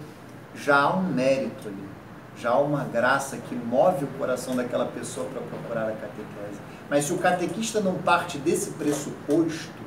[0.54, 1.90] já há um mérito ali,
[2.38, 6.60] já há uma graça que move o coração daquela pessoa para procurar a catequese.
[6.90, 9.86] Mas se o catequista não parte desse pressuposto,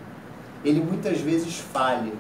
[0.65, 2.13] ele muitas vezes falha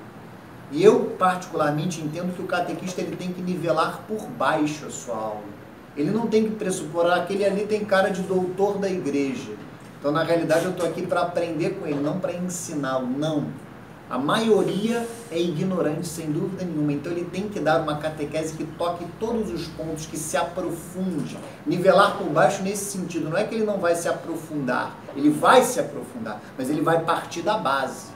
[0.70, 5.16] e eu, particularmente, entendo que o catequista ele tem que nivelar por baixo a sua
[5.16, 5.58] aula.
[5.96, 9.52] Ele não tem que pressupor, ah, aquele ali tem cara de doutor da igreja.
[9.98, 13.06] Então, na realidade, eu estou aqui para aprender com ele, não para ensiná-lo.
[13.06, 13.46] Não.
[14.10, 16.92] A maioria é ignorante, sem dúvida nenhuma.
[16.92, 21.36] Então ele tem que dar uma catequese que toque todos os pontos, que se aprofunde.
[21.66, 23.28] Nivelar por baixo nesse sentido.
[23.28, 27.04] Não é que ele não vai se aprofundar, ele vai se aprofundar, mas ele vai
[27.04, 28.06] partir da base.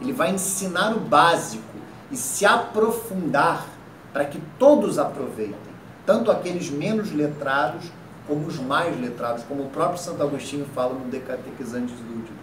[0.00, 1.74] Ele vai ensinar o básico
[2.10, 3.66] e se aprofundar
[4.12, 5.74] para que todos aproveitem,
[6.06, 7.84] tanto aqueles menos letrados
[8.26, 12.34] como os mais letrados, como o próprio Santo Agostinho fala no De Catequizantes Lúdicos.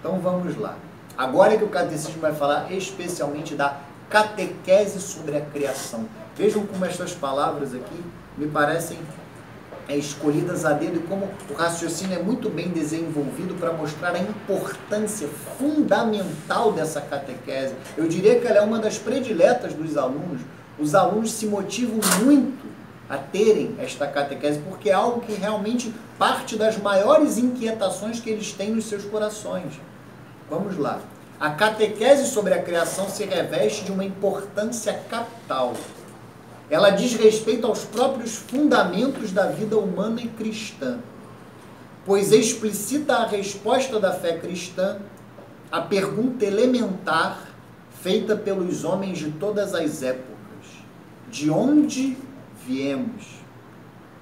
[0.00, 0.76] Então vamos lá.
[1.16, 3.76] Agora é que o catecismo vai falar especialmente da
[4.08, 6.06] catequese sobre a criação.
[6.36, 8.02] Vejam como estas palavras aqui
[8.36, 8.98] me parecem
[9.88, 14.18] é, escolhidas a dedo e como o raciocínio é muito bem desenvolvido para mostrar a
[14.18, 15.28] importância
[15.58, 17.74] fundamental dessa catequese.
[17.96, 20.40] Eu diria que ela é uma das prediletas dos alunos.
[20.78, 22.66] Os alunos se motivam muito
[23.08, 28.52] a terem esta catequese porque é algo que realmente parte das maiores inquietações que eles
[28.52, 29.74] têm nos seus corações.
[30.48, 31.00] Vamos lá.
[31.38, 35.74] A catequese sobre a criação se reveste de uma importância capital.
[36.72, 40.98] Ela diz respeito aos próprios fundamentos da vida humana e cristã,
[42.06, 44.98] pois explicita a resposta da fé cristã
[45.70, 47.48] à pergunta elementar
[48.00, 50.32] feita pelos homens de todas as épocas:
[51.30, 52.16] de onde
[52.66, 53.42] viemos?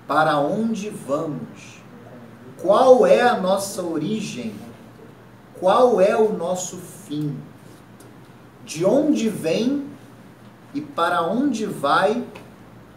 [0.08, 1.80] Para onde vamos?
[2.60, 4.52] Qual é a nossa origem?
[5.60, 7.36] qual é o nosso fim,
[8.64, 9.89] de onde vem
[10.74, 12.24] e para onde vai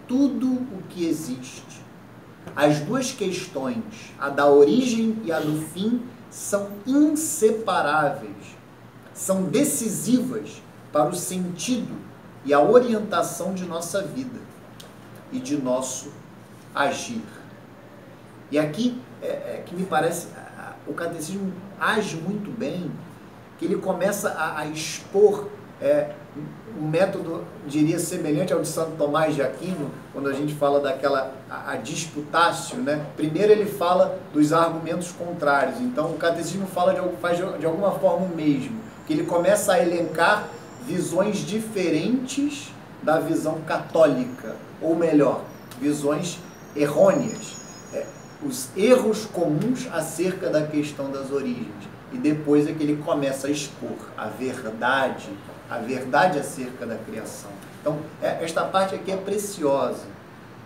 [0.08, 1.82] tudo o que existe.
[2.56, 3.84] As duas questões,
[4.20, 8.58] a da origem e a do fim, são inseparáveis,
[9.14, 10.62] são decisivas
[10.92, 11.96] para o sentido
[12.46, 14.40] e a orientação de nossa vida
[15.32, 16.12] e de nosso
[16.76, 17.24] agir.
[18.52, 20.28] E aqui é, é que me parece
[20.88, 22.92] o catecismo age muito bem,
[23.58, 25.48] que ele começa a, a expor
[25.82, 26.14] é,
[26.80, 31.34] um método, diria, semelhante ao de Santo Tomás de Aquino, quando a gente fala daquela
[31.50, 33.06] a, a disputácio, né?
[33.16, 37.92] Primeiro ele fala dos argumentos contrários, então o catecismo fala de, faz de, de alguma
[37.92, 40.48] forma o mesmo, que ele começa a elencar
[40.86, 45.42] visões diferentes da visão católica, ou melhor,
[45.80, 46.40] visões
[46.76, 47.64] errôneas
[48.46, 51.93] os erros comuns acerca da questão das origens.
[52.14, 55.30] E depois é que ele começa a expor a verdade,
[55.70, 57.50] a verdade acerca da criação.
[57.82, 60.06] Então, é, esta parte aqui é preciosa.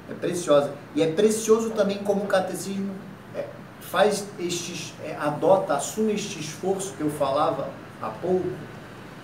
[0.09, 0.71] É preciosa.
[0.93, 2.91] E é precioso também como o catecismo
[3.35, 3.45] é,
[3.79, 7.69] faz estes, é, adota, assume este esforço que eu falava
[8.01, 8.47] há pouco,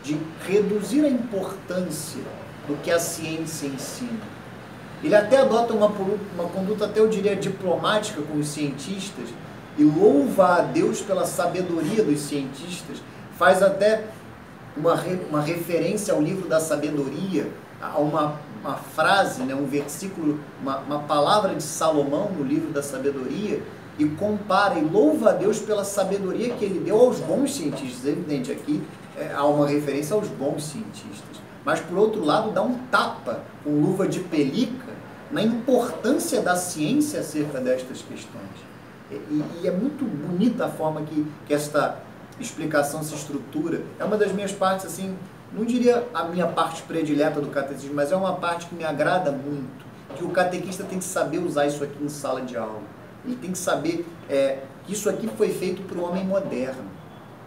[0.01, 2.23] de reduzir a importância
[2.67, 4.33] do que a ciência ensina
[5.03, 9.27] ele até adota uma, uma conduta, até eu diria, diplomática com os cientistas
[9.77, 13.01] e louva a Deus pela sabedoria dos cientistas.
[13.37, 14.05] Faz até
[14.77, 14.95] uma,
[15.29, 17.51] uma referência ao livro da sabedoria,
[17.81, 22.81] a uma, uma frase, né, um versículo, uma, uma palavra de Salomão no livro da
[22.81, 23.61] sabedoria
[23.97, 28.05] e compara e louva a Deus pela sabedoria que ele deu aos bons cientistas.
[28.05, 28.81] É evidente, aqui
[29.17, 31.43] é, há uma referência aos bons cientistas.
[31.63, 34.93] Mas, por outro lado, dá um tapa com luva de pelica
[35.31, 38.72] na importância da ciência acerca destas questões.
[39.11, 41.99] E, e, é muito bonita a forma que, que esta
[42.39, 43.81] explicação se estrutura.
[43.99, 45.15] É uma das minhas partes, assim,
[45.51, 49.31] não diria a minha parte predileta do catecismo, mas é uma parte que me agrada
[49.31, 49.85] muito,
[50.15, 52.81] que o catequista tem que saber usar isso aqui em sala de aula.
[53.25, 56.83] Ele tem que saber é, que isso aqui foi feito para o homem moderno.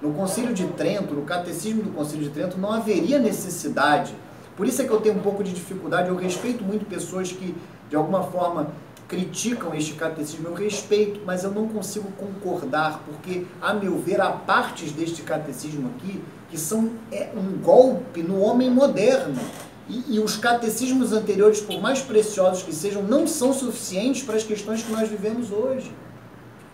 [0.01, 4.15] No Concílio de Trento, no Catecismo do Concílio de Trento, não haveria necessidade.
[4.57, 6.09] Por isso é que eu tenho um pouco de dificuldade.
[6.09, 7.55] Eu respeito muito pessoas que
[7.89, 8.69] de alguma forma
[9.09, 14.31] criticam este catecismo, eu respeito, mas eu não consigo concordar, porque, a meu ver, há
[14.31, 19.41] partes deste catecismo aqui que são é, um golpe no homem moderno.
[19.89, 24.43] E, e, os catecismos anteriores, por mais preciosos que sejam, não são suficientes para as
[24.43, 25.93] questões que nós vivemos hoje.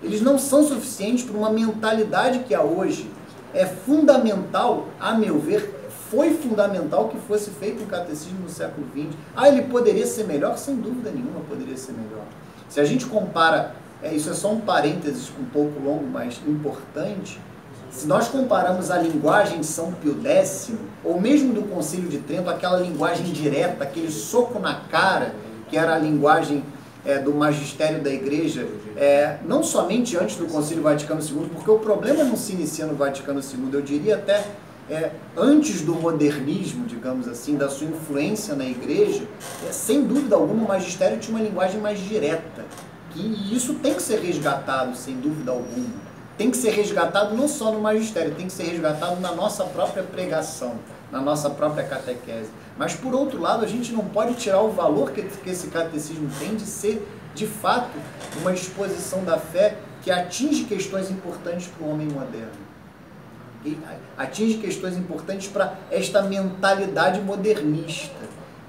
[0.02, 3.10] Eles não são suficientes para uma mentalidade que há hoje.
[3.52, 5.81] É fundamental, a meu ver,
[6.12, 9.16] foi fundamental que fosse feito um catecismo no século XX.
[9.34, 10.58] Ah, ele poderia ser melhor?
[10.58, 12.26] Sem dúvida nenhuma poderia ser melhor.
[12.68, 17.40] Se a gente compara, é, isso é só um parênteses um pouco longo, mas importante,
[17.90, 22.50] se nós comparamos a linguagem de São Pio X, ou mesmo do Concílio de Trento,
[22.50, 25.34] aquela linguagem direta, aquele soco na cara,
[25.70, 26.62] que era a linguagem
[27.06, 31.78] é, do magistério da igreja, é, não somente antes do Concílio Vaticano II, porque o
[31.78, 34.44] problema não se inicia no Vaticano II, eu diria até
[34.90, 39.22] é, antes do modernismo, digamos assim, da sua influência na igreja,
[39.66, 42.64] é, sem dúvida alguma o magistério tinha uma linguagem mais direta.
[43.14, 46.12] E isso tem que ser resgatado, sem dúvida alguma.
[46.36, 50.02] tem que ser resgatado não só no magistério, tem que ser resgatado na nossa própria
[50.02, 50.76] pregação,
[51.10, 52.48] na nossa própria catequese.
[52.76, 56.28] Mas, por outro lado, a gente não pode tirar o valor que, que esse catecismo
[56.38, 57.90] tem de ser, de fato,
[58.40, 62.71] uma exposição da fé que atinge questões importantes para o homem moderno.
[64.16, 68.20] Atinge questões importantes para esta mentalidade modernista,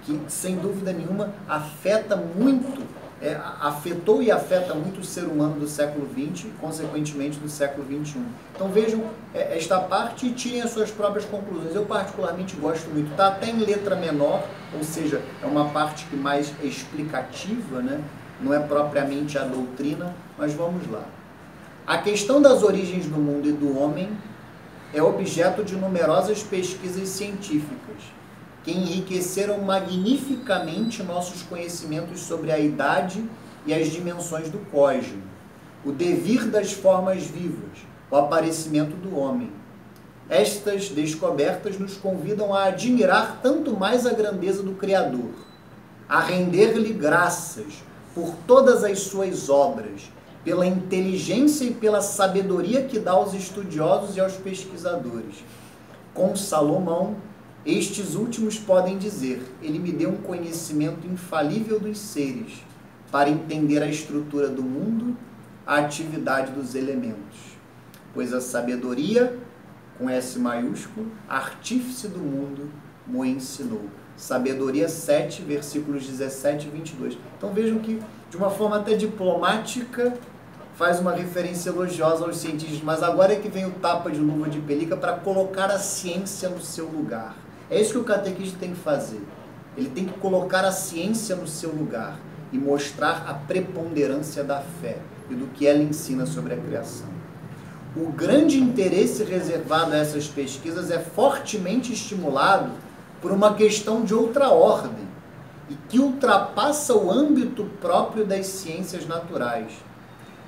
[0.04, 2.84] que, sem dúvida nenhuma, afeta muito
[3.24, 7.86] é, afetou e afeta muito o ser humano do século XX e, consequentemente, do século
[7.86, 8.20] XXI.
[8.54, 9.02] Então vejam
[9.34, 11.74] é, esta parte e tirem as suas próprias conclusões.
[11.74, 13.12] Eu particularmente gosto muito.
[13.12, 18.04] Está até em letra menor, ou seja, é uma parte que mais explicativa, né?
[18.42, 21.06] não é propriamente a doutrina, mas vamos lá.
[21.88, 24.10] A questão das origens do mundo e do homem
[24.94, 28.14] é objeto de numerosas pesquisas científicas
[28.64, 33.28] que enriqueceram magnificamente nossos conhecimentos sobre a idade
[33.66, 35.24] e as dimensões do cosmos,
[35.84, 37.80] o devir das formas vivas,
[38.10, 39.52] o aparecimento do homem.
[40.30, 45.32] Estas descobertas nos convidam a admirar tanto mais a grandeza do Criador,
[46.08, 47.84] a render-lhe graças
[48.16, 50.13] por todas as suas obras,
[50.44, 55.44] pela inteligência e pela sabedoria que dá aos estudiosos e aos pesquisadores.
[56.14, 57.16] Com Salomão,
[57.66, 62.64] estes últimos podem dizer: Ele me deu um conhecimento infalível dos seres,
[63.12, 65.16] para entender a estrutura do mundo,
[65.66, 67.54] a atividade dos elementos.
[68.14, 69.38] Pois a sabedoria,
[69.98, 72.70] com S maiúsculo, artífice do mundo,
[73.08, 73.86] me ensinou.
[74.16, 77.18] Sabedoria 7, versículos 17 e 22.
[77.38, 80.14] Então vejam que, de uma forma até diplomática,
[80.76, 84.50] faz uma referência elogiosa aos cientistas, mas agora é que vem o tapa de luva
[84.50, 87.36] de pelica para colocar a ciência no seu lugar.
[87.70, 89.22] É isso que o catequista tem que fazer.
[89.78, 92.18] Ele tem que colocar a ciência no seu lugar
[92.52, 94.98] e mostrar a preponderância da fé
[95.30, 97.08] e do que ela ensina sobre a criação.
[97.96, 102.72] O grande interesse reservado a essas pesquisas é fortemente estimulado
[103.22, 105.08] por uma questão de outra ordem
[105.70, 109.72] e que ultrapassa o âmbito próprio das ciências naturais.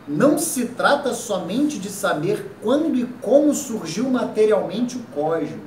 [0.07, 5.59] Não se trata somente de saber quando e como surgiu materialmente o cosmos,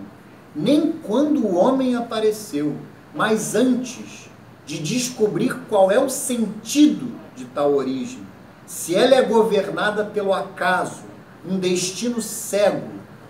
[0.54, 2.76] nem quando o homem apareceu,
[3.12, 4.28] mas antes
[4.64, 8.20] de descobrir qual é o sentido de tal origem.
[8.64, 11.02] Se ela é governada pelo acaso,
[11.48, 12.86] um destino cego,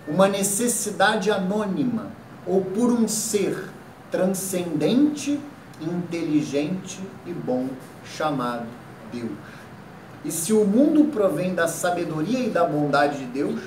[0.07, 2.07] uma necessidade anônima,
[2.45, 3.69] ou por um ser
[4.11, 5.39] transcendente,
[5.81, 7.67] inteligente e bom
[8.03, 8.67] chamado
[9.11, 9.31] Deus.
[10.23, 13.61] E se o mundo provém da sabedoria e da bondade de Deus,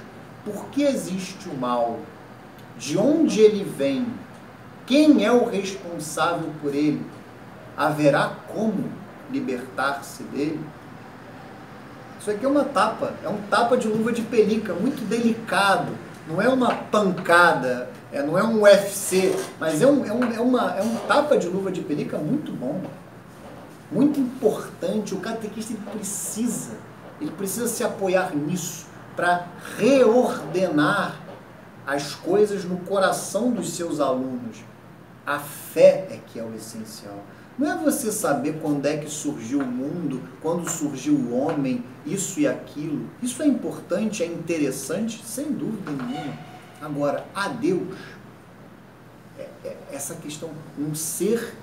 [0.45, 2.01] por que existe o mal?
[2.83, 4.07] de onde ele vem,
[4.87, 7.01] quem é o responsável por ele,
[7.77, 8.85] haverá como
[9.31, 10.61] libertar-se dele?
[12.21, 15.93] Isso aqui é uma tapa, é um tapa de luva de pelica, muito delicado,
[16.29, 20.41] não é uma pancada, é, não é um UFC, mas é um, é, um, é,
[20.41, 22.81] uma, é um tapa de luva de pelica muito bom,
[23.93, 25.15] muito importante.
[25.15, 26.73] O catequista ele precisa,
[27.21, 31.21] ele precisa se apoiar nisso para reordenar
[31.87, 34.59] as coisas no coração dos seus alunos.
[35.27, 37.19] A fé é que é o essencial.
[37.59, 42.41] Não é você saber quando é que surgiu o mundo, quando surgiu o homem, isso
[42.41, 43.11] e aquilo.
[43.23, 46.33] Isso é importante, é interessante, sem dúvida nenhuma.
[46.81, 47.97] Agora, a Deus,
[49.39, 51.55] é, é essa questão, um ser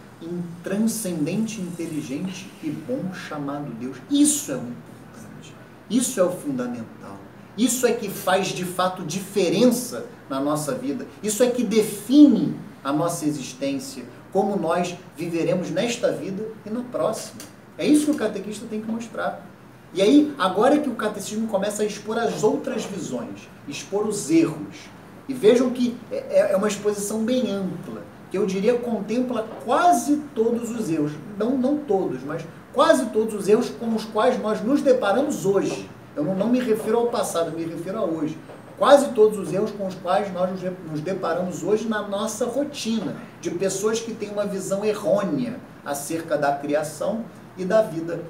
[0.64, 5.54] transcendente, inteligente e bom chamado Deus, isso é o importante.
[5.90, 7.18] Isso é o fundamental.
[7.58, 11.08] Isso é que faz de fato diferença na nossa vida.
[11.22, 17.42] Isso é que define a nossa existência, como nós viveremos nesta vida e na próxima.
[17.78, 19.46] É isso que o catequista tem que mostrar.
[19.94, 24.30] E aí, agora é que o catecismo começa a expor as outras visões, expor os
[24.30, 24.90] erros.
[25.28, 30.70] E vejam que é, é uma exposição bem ampla, que eu diria contempla quase todos
[30.72, 31.12] os erros.
[31.38, 35.90] Não, não todos, mas quase todos os erros com os quais nós nos deparamos hoje.
[36.16, 38.38] Eu não, não me refiro ao passado, me refiro a hoje.
[38.78, 40.50] Quase todos os erros com os quais nós
[40.90, 46.54] nos deparamos hoje na nossa rotina, de pessoas que têm uma visão errônea acerca da
[46.54, 47.26] criação
[47.58, 48.22] e da vida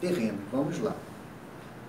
[0.00, 0.38] terrena.
[0.52, 0.92] Vamos lá.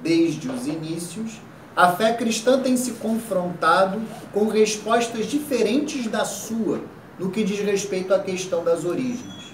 [0.01, 1.39] Desde os inícios,
[1.75, 4.01] a fé cristã tem se confrontado
[4.33, 6.79] com respostas diferentes da sua
[7.19, 9.53] no que diz respeito à questão das origens.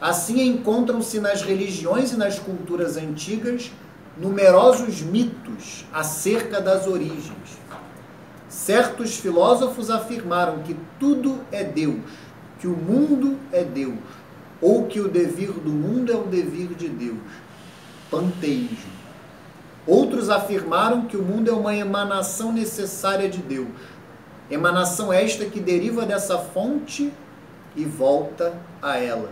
[0.00, 3.72] Assim encontram-se nas religiões e nas culturas antigas
[4.16, 7.58] numerosos mitos acerca das origens.
[8.48, 12.00] Certos filósofos afirmaram que tudo é Deus,
[12.58, 13.98] que o mundo é Deus,
[14.60, 17.18] ou que o devir do mundo é o devir de Deus.
[18.10, 18.96] Panteísmo.
[19.86, 23.68] Outros afirmaram que o mundo é uma emanação necessária de Deus.
[24.50, 27.12] Emanação esta que deriva dessa fonte
[27.74, 29.30] e volta a ela.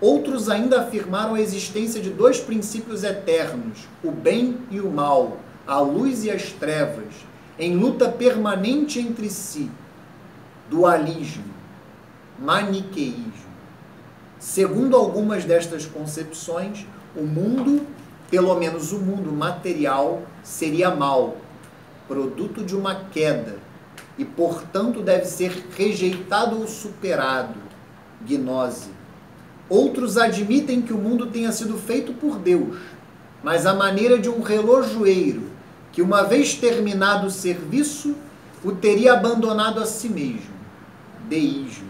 [0.00, 5.80] Outros ainda afirmaram a existência de dois princípios eternos, o bem e o mal, a
[5.80, 7.14] luz e as trevas,
[7.58, 9.70] em luta permanente entre si,
[10.70, 11.44] dualismo,
[12.38, 13.48] maniqueísmo.
[14.38, 17.84] Segundo algumas destas concepções, o mundo,
[18.30, 21.36] pelo menos o mundo material, seria mal,
[22.06, 23.56] produto de uma queda,
[24.18, 27.54] e portanto deve ser rejeitado ou superado,
[28.26, 28.90] gnose.
[29.68, 32.76] Outros admitem que o mundo tenha sido feito por Deus,
[33.42, 35.44] mas à maneira de um relojoeiro,
[35.92, 38.14] que uma vez terminado o serviço,
[38.64, 40.58] o teria abandonado a si mesmo.
[41.28, 41.88] Deísmo.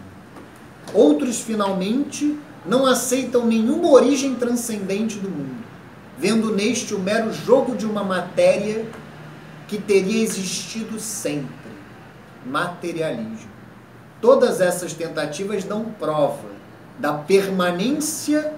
[0.93, 5.63] Outros, finalmente, não aceitam nenhuma origem transcendente do mundo,
[6.17, 8.85] vendo neste o mero jogo de uma matéria
[9.67, 11.58] que teria existido sempre.
[12.45, 13.49] Materialismo.
[14.21, 16.49] Todas essas tentativas dão prova
[16.97, 18.53] da permanência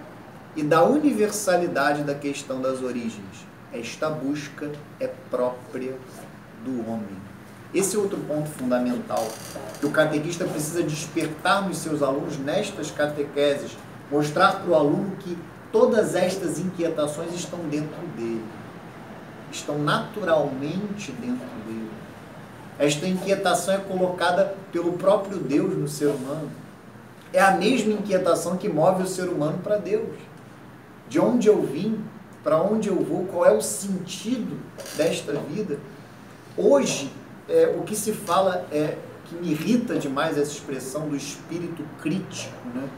[0.55, 3.45] e da universalidade da questão das origens.
[3.71, 5.93] Esta busca é própria
[6.65, 7.32] do homem.
[7.73, 9.25] Esse é outro ponto fundamental
[9.79, 13.77] que o catequista precisa despertar nos seus alunos nestas catequeses,
[14.11, 15.38] mostrar para o aluno que
[15.71, 18.43] todas estas inquietações estão dentro dele,
[19.51, 21.90] estão naturalmente dentro dele.
[22.82, 26.49] Esta inquietação é colocada pelo próprio Deus no ser humano
[27.34, 30.17] é a mesma inquietação que move o ser humano para Deus.
[31.07, 32.03] De onde eu vim,
[32.43, 34.59] para onde eu vou, qual é o sentido
[34.97, 35.77] desta vida.
[36.57, 37.11] Hoje,
[37.47, 42.51] é, o que se fala é que me irrita demais essa expressão do espírito crítico.
[42.73, 42.89] Né?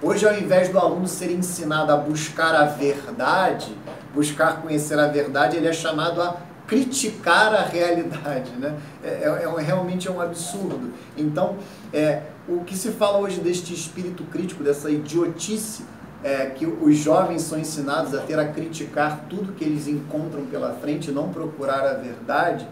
[0.00, 3.76] Hoje, ao invés do aluno ser ensinado a buscar a verdade,
[4.14, 6.36] buscar conhecer a verdade, ele é chamado a
[6.72, 8.50] criticar a realidade.
[8.58, 8.74] Né?
[9.04, 10.90] É, é, é realmente é um absurdo.
[11.18, 11.58] Então,
[11.92, 15.84] é, o que se fala hoje deste espírito crítico, dessa idiotice
[16.24, 20.72] é, que os jovens são ensinados a ter a criticar tudo que eles encontram pela
[20.74, 22.66] frente, não procurar a verdade,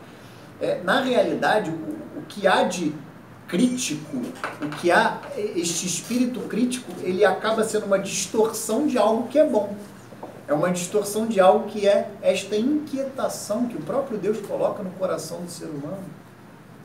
[0.61, 2.95] é, na realidade, o, o que há de
[3.49, 4.17] crítico,
[4.63, 9.45] o que há, este espírito crítico, ele acaba sendo uma distorção de algo que é
[9.45, 9.77] bom.
[10.51, 14.91] É uma distorção de algo que é esta inquietação que o próprio Deus coloca no
[14.91, 16.03] coração do ser humano.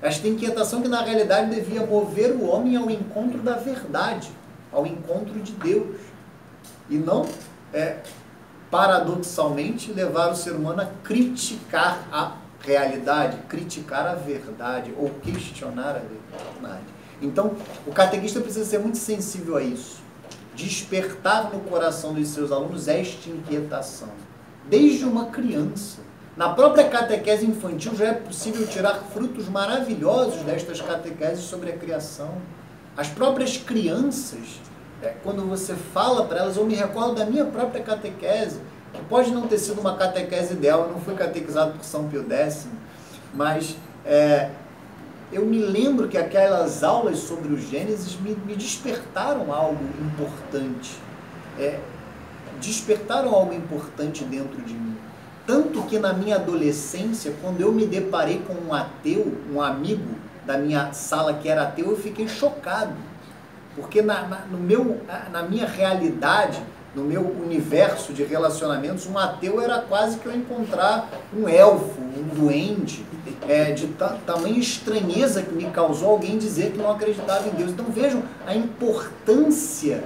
[0.04, 4.30] Esta inquietação que na realidade devia mover o homem ao encontro da verdade,
[4.72, 5.98] ao encontro de Deus.
[6.88, 7.26] E não,
[7.74, 8.02] é,
[8.70, 16.02] paradoxalmente, levar o ser humano a criticar a realidade, criticar a verdade ou questionar a
[16.38, 16.86] verdade.
[17.20, 17.56] Então,
[17.88, 20.05] o catequista precisa ser muito sensível a isso.
[20.56, 24.10] Despertar no coração dos seus alunos esta inquietação.
[24.70, 26.00] Desde uma criança
[26.36, 32.30] na própria catequese infantil já é possível tirar frutos maravilhosos destas catequeses sobre a criação.
[32.98, 34.60] As próprias crianças,
[35.02, 38.60] é, quando você fala para elas, eu me recordo da minha própria catequese,
[38.94, 42.26] que pode não ter sido uma catequese ideal, eu não fui catequizado por São Pio
[42.30, 42.68] X,
[43.34, 44.50] mas é,
[45.32, 50.96] eu me lembro que aquelas aulas sobre o Gênesis me, me despertaram algo importante.
[51.60, 51.80] É,
[52.60, 54.96] despertaram algo importante dentro de mim.
[55.46, 60.16] Tanto que na minha adolescência, quando eu me deparei com um ateu, um amigo
[60.46, 62.96] da minha sala que era ateu, eu fiquei chocado.
[63.76, 65.02] Porque na, na, no meu,
[65.32, 66.64] na minha realidade,
[66.96, 72.24] no meu universo de relacionamentos, um ateu era quase que eu encontrar um elfo, um
[72.34, 73.06] duende,
[73.48, 73.88] é, de
[74.26, 77.72] tamanha estranheza que me causou alguém dizer que não acreditava em Deus.
[77.72, 80.06] Então vejam a importância,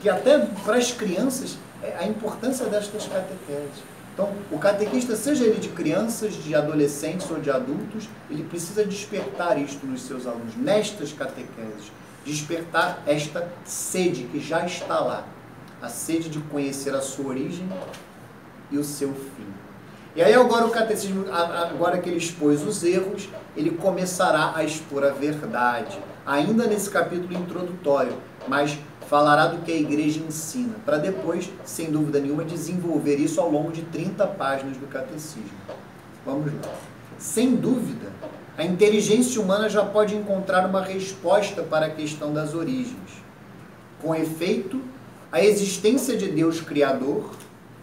[0.00, 3.96] que até para as crianças, é, a importância destas catequeses.
[4.12, 9.58] Então, o catequista, seja ele de crianças, de adolescentes ou de adultos, ele precisa despertar
[9.60, 11.92] isto nos seus alunos, nestas catequeses.
[12.24, 15.26] Despertar esta sede que já está lá.
[15.80, 17.68] A sede de conhecer a sua origem
[18.70, 19.46] e o seu fim.
[20.16, 25.04] E aí agora o catecismo, agora que ele expôs os erros, ele começará a expor
[25.04, 25.98] a verdade.
[26.24, 28.16] Ainda nesse capítulo introdutório,
[28.48, 28.78] mas
[29.08, 33.70] falará do que a igreja ensina, para depois, sem dúvida nenhuma, desenvolver isso ao longo
[33.70, 35.50] de 30 páginas do catecismo.
[36.24, 36.72] Vamos lá.
[37.18, 38.10] Sem dúvida,
[38.56, 43.22] a inteligência humana já pode encontrar uma resposta para a questão das origens.
[44.00, 44.80] Com efeito,
[45.30, 47.30] a existência de Deus Criador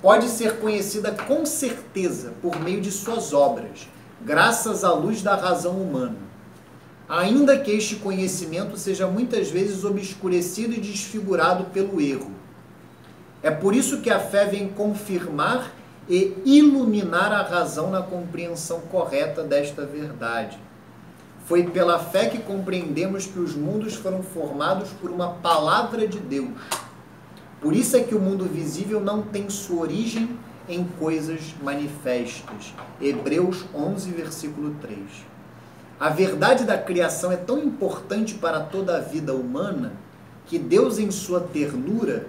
[0.02, 3.88] pode ser conhecida com certeza por meio de suas obras,
[4.22, 6.34] graças à luz da razão humana
[7.08, 12.32] ainda que este conhecimento seja muitas vezes obscurecido e desfigurado pelo erro.
[13.42, 15.72] É por isso que a fé vem confirmar
[16.10, 20.58] e iluminar a razão na compreensão correta desta verdade.
[21.46, 26.50] Foi pela fé que compreendemos que os mundos foram formados por uma palavra de Deus.
[27.64, 30.38] Por isso é que o mundo visível não tem sua origem
[30.68, 32.74] em coisas manifestas.
[33.00, 35.00] Hebreus 11, versículo 3.
[35.98, 39.94] A verdade da criação é tão importante para toda a vida humana
[40.46, 42.28] que Deus, em sua ternura,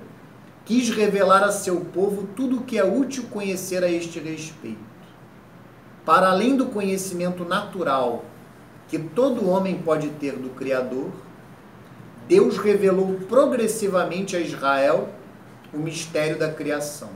[0.65, 4.78] quis revelar a seu povo tudo o que é útil conhecer a este respeito.
[6.05, 8.24] Para além do conhecimento natural
[8.86, 11.11] que todo homem pode ter do Criador,
[12.28, 15.09] Deus revelou progressivamente a Israel
[15.75, 17.11] o mistério da criação.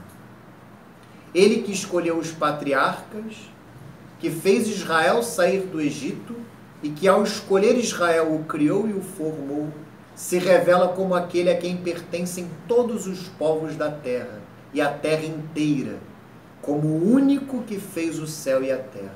[1.33, 3.35] Ele que escolheu os patriarcas,
[4.19, 6.35] que fez Israel sair do Egito
[6.81, 9.69] e que, ao escolher Israel, o criou e o formou,
[10.15, 14.41] se revela como aquele a quem pertencem todos os povos da terra
[14.73, 15.97] e a terra inteira,
[16.61, 19.15] como o único que fez o céu e a terra.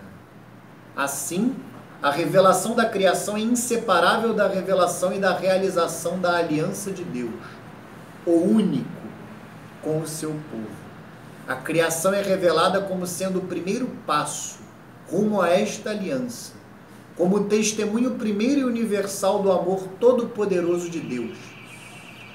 [0.95, 1.55] Assim,
[2.01, 7.31] a revelação da criação é inseparável da revelação e da realização da aliança de Deus,
[8.25, 8.92] o único
[9.83, 10.83] com o seu povo.
[11.47, 14.59] A criação é revelada como sendo o primeiro passo
[15.11, 16.53] rumo a esta aliança,
[17.15, 21.37] como testemunho primeiro e universal do amor todo-poderoso de Deus.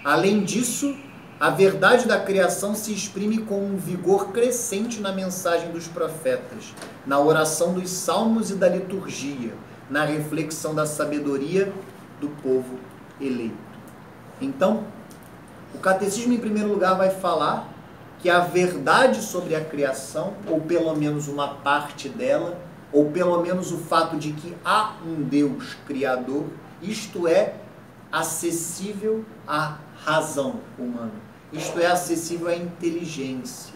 [0.04, 0.94] Além disso,
[1.40, 6.74] a verdade da criação se exprime com um vigor crescente na mensagem dos profetas,
[7.06, 9.52] na oração dos salmos e da liturgia,
[9.88, 11.72] na reflexão da sabedoria
[12.20, 12.78] do povo
[13.20, 13.56] eleito.
[14.40, 14.84] Então,
[15.74, 17.68] o catecismo, em primeiro lugar, vai falar
[18.20, 22.58] que a verdade sobre a criação, ou pelo menos uma parte dela,
[22.92, 26.46] ou pelo menos o fato de que há um Deus criador,
[26.82, 27.54] isto é
[28.10, 31.12] acessível à razão humana,
[31.52, 33.74] isto é acessível à inteligência.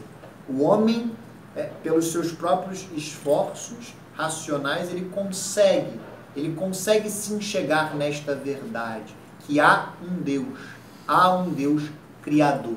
[0.48, 1.12] O homem,
[1.54, 6.00] é, pelos seus próprios esforços racionais, ele consegue,
[6.34, 10.58] ele consegue se enxergar nesta verdade, que há um Deus,
[11.06, 11.84] há um Deus
[12.22, 12.76] criador.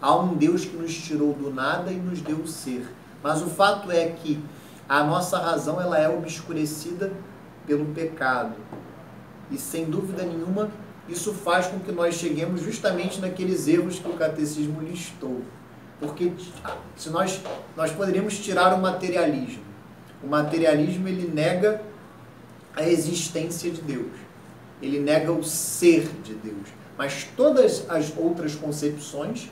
[0.00, 2.86] Há um Deus que nos tirou do nada e nos deu o ser.
[3.22, 4.42] Mas o fato é que
[4.88, 7.12] a nossa razão ela é obscurecida
[7.66, 8.54] pelo pecado.
[9.50, 10.70] E sem dúvida nenhuma,
[11.08, 15.42] isso faz com que nós cheguemos justamente naqueles erros que o catecismo listou.
[15.98, 16.32] Porque
[16.96, 17.40] se nós,
[17.76, 19.62] nós poderíamos tirar o materialismo.
[20.22, 21.82] O materialismo ele nega
[22.74, 24.12] a existência de Deus.
[24.82, 26.68] Ele nega o ser de Deus.
[26.96, 29.50] Mas todas as outras concepções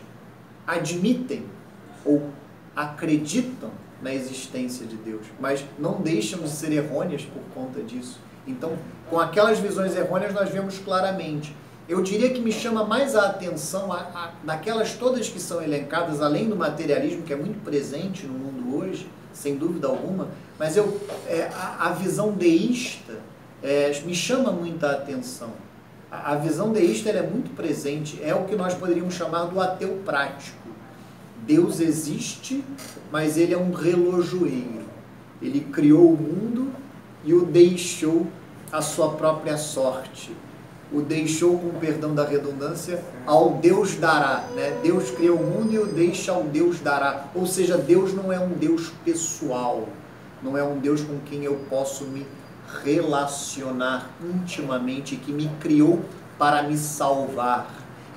[0.67, 1.45] admitem
[2.05, 2.31] ou
[2.75, 3.71] acreditam
[4.01, 8.19] na existência de Deus, mas não deixam de ser errôneas por conta disso.
[8.47, 8.77] Então,
[9.09, 11.55] com aquelas visões errôneas, nós vemos claramente.
[11.89, 16.21] Eu diria que me chama mais a atenção a, a, daquelas todas que são elencadas,
[16.21, 20.29] além do materialismo, que é muito presente no mundo hoje, sem dúvida alguma,
[20.59, 23.21] mas eu, é, a, a visão deísta
[23.63, 25.51] é, me chama muita atenção.
[26.13, 30.69] A, visão deísta é muito presente, é o que nós poderíamos chamar do ateu prático.
[31.47, 32.63] Deus existe,
[33.11, 34.83] mas ele é um relojoeiro.
[35.41, 36.71] Ele criou o mundo
[37.25, 38.27] e o deixou
[38.71, 40.37] à sua própria sorte.
[40.93, 44.45] O deixou, com perdão da redundância, ao Deus dará.
[44.55, 44.79] Né?
[44.83, 47.29] Deus criou o mundo e o deixa ao Deus dará.
[47.35, 49.89] Ou seja, Deus não é um Deus pessoal,
[50.43, 52.27] não é um Deus com quem eu posso me
[52.85, 56.05] relacionar intimamente, que me criou
[56.39, 57.71] para me salvar,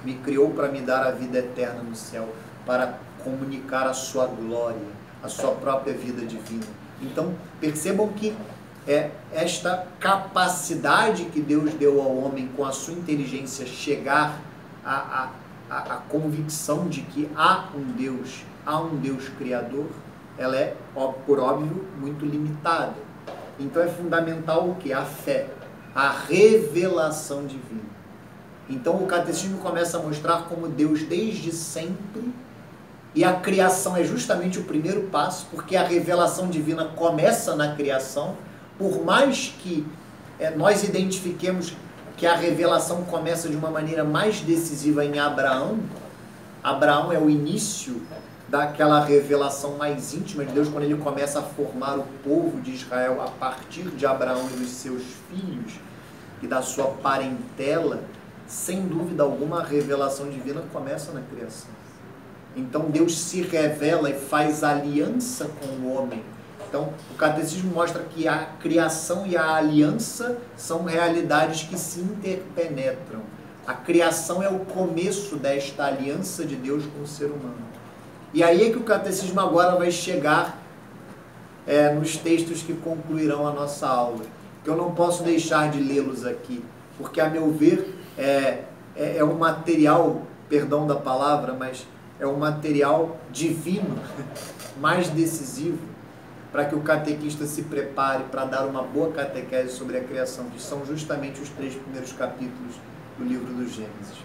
[0.03, 2.33] me criou para me dar a vida eterna no céu,
[2.65, 4.77] para comunicar a sua glória,
[5.23, 6.65] a sua própria vida divina.
[7.01, 8.35] Então, percebam que
[8.87, 14.39] é esta capacidade que Deus deu ao homem com a sua inteligência chegar
[14.85, 15.29] à,
[15.69, 19.87] à, à convicção de que há um Deus, há um Deus criador,
[20.37, 20.75] ela é,
[21.25, 23.04] por óbvio, muito limitada.
[23.59, 24.91] Então é fundamental o que?
[24.91, 25.47] A fé,
[25.93, 27.95] a revelação divina.
[28.69, 32.33] Então o catecismo começa a mostrar como Deus desde sempre
[33.15, 38.35] e a criação é justamente o primeiro passo, porque a revelação divina começa na criação,
[38.77, 39.87] por mais que
[40.37, 41.73] é, nós identifiquemos
[42.17, 45.79] que a revelação começa de uma maneira mais decisiva em Abraão.
[46.61, 48.01] Abraão é o início
[48.55, 53.21] daquela revelação mais íntima de Deus, quando ele começa a formar o povo de Israel
[53.21, 55.73] a partir de Abraão e dos seus filhos
[56.41, 57.99] e da sua parentela.
[58.47, 61.69] Sem dúvida alguma, a revelação divina começa na criação.
[62.55, 66.23] Então Deus se revela e faz aliança com o homem.
[66.69, 73.19] Então o catecismo mostra que a criação e a aliança são realidades que se interpenetram.
[73.67, 77.74] A criação é o começo desta aliança de Deus com o ser humano.
[78.33, 80.61] E aí é que o catecismo agora vai chegar
[81.65, 84.23] é, nos textos que concluirão a nossa aula.
[84.63, 86.63] Que eu não posso deixar de lê-los aqui,
[86.97, 88.63] porque, a meu ver, é,
[88.95, 91.85] é, é um material, perdão da palavra, mas
[92.19, 93.97] é um material divino,
[94.79, 95.79] mais decisivo,
[96.51, 100.61] para que o catequista se prepare para dar uma boa catequese sobre a criação, que
[100.61, 102.75] são justamente os três primeiros capítulos
[103.17, 104.17] do livro do Gênesis.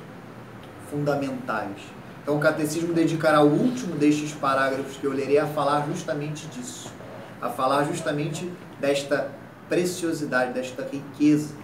[0.88, 1.99] Fundamentais.
[2.22, 6.92] Então, o catecismo dedicará o último destes parágrafos que eu lerei a falar justamente disso,
[7.40, 9.30] a falar justamente desta
[9.68, 11.54] preciosidade, desta riqueza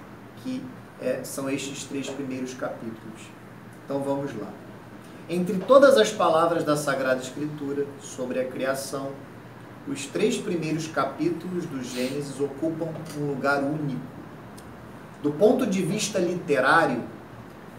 [0.43, 0.63] que
[1.01, 3.31] é, são estes três primeiros capítulos.
[3.85, 4.49] Então, vamos lá.
[5.29, 9.11] Entre todas as palavras da Sagrada Escritura sobre a criação,
[9.89, 12.89] os três primeiros capítulos do Gênesis ocupam
[13.19, 14.01] um lugar único.
[15.23, 17.03] Do ponto de vista literário,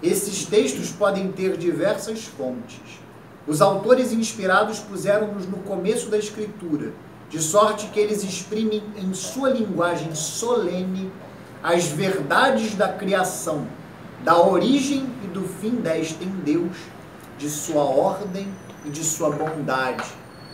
[0.02, 2.82] esses textos podem ter diversas fontes.
[3.48, 6.92] Os autores inspirados puseram-nos no começo da Escritura,
[7.30, 11.12] de sorte que eles exprimem em sua linguagem solene
[11.64, 13.68] as verdades da criação,
[14.24, 16.76] da origem e do fim desta em Deus
[17.38, 18.48] de sua ordem
[18.86, 20.04] e de sua bondade,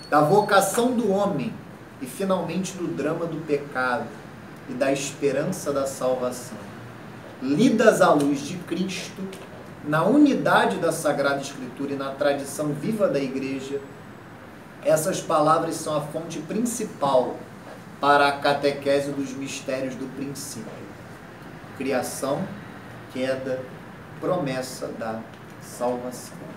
[0.09, 1.53] da vocação do homem
[2.01, 4.07] e finalmente do drama do pecado
[4.69, 6.72] e da esperança da salvação.
[7.43, 9.21] Lidas à luz de Cristo,
[9.83, 13.81] na unidade da Sagrada Escritura e na tradição viva da Igreja,
[14.81, 17.35] essas palavras são a fonte principal
[17.99, 20.71] para a catequese dos mistérios do princípio:
[21.77, 22.47] criação,
[23.11, 23.59] queda,
[24.21, 25.19] promessa da
[25.61, 26.52] salvação.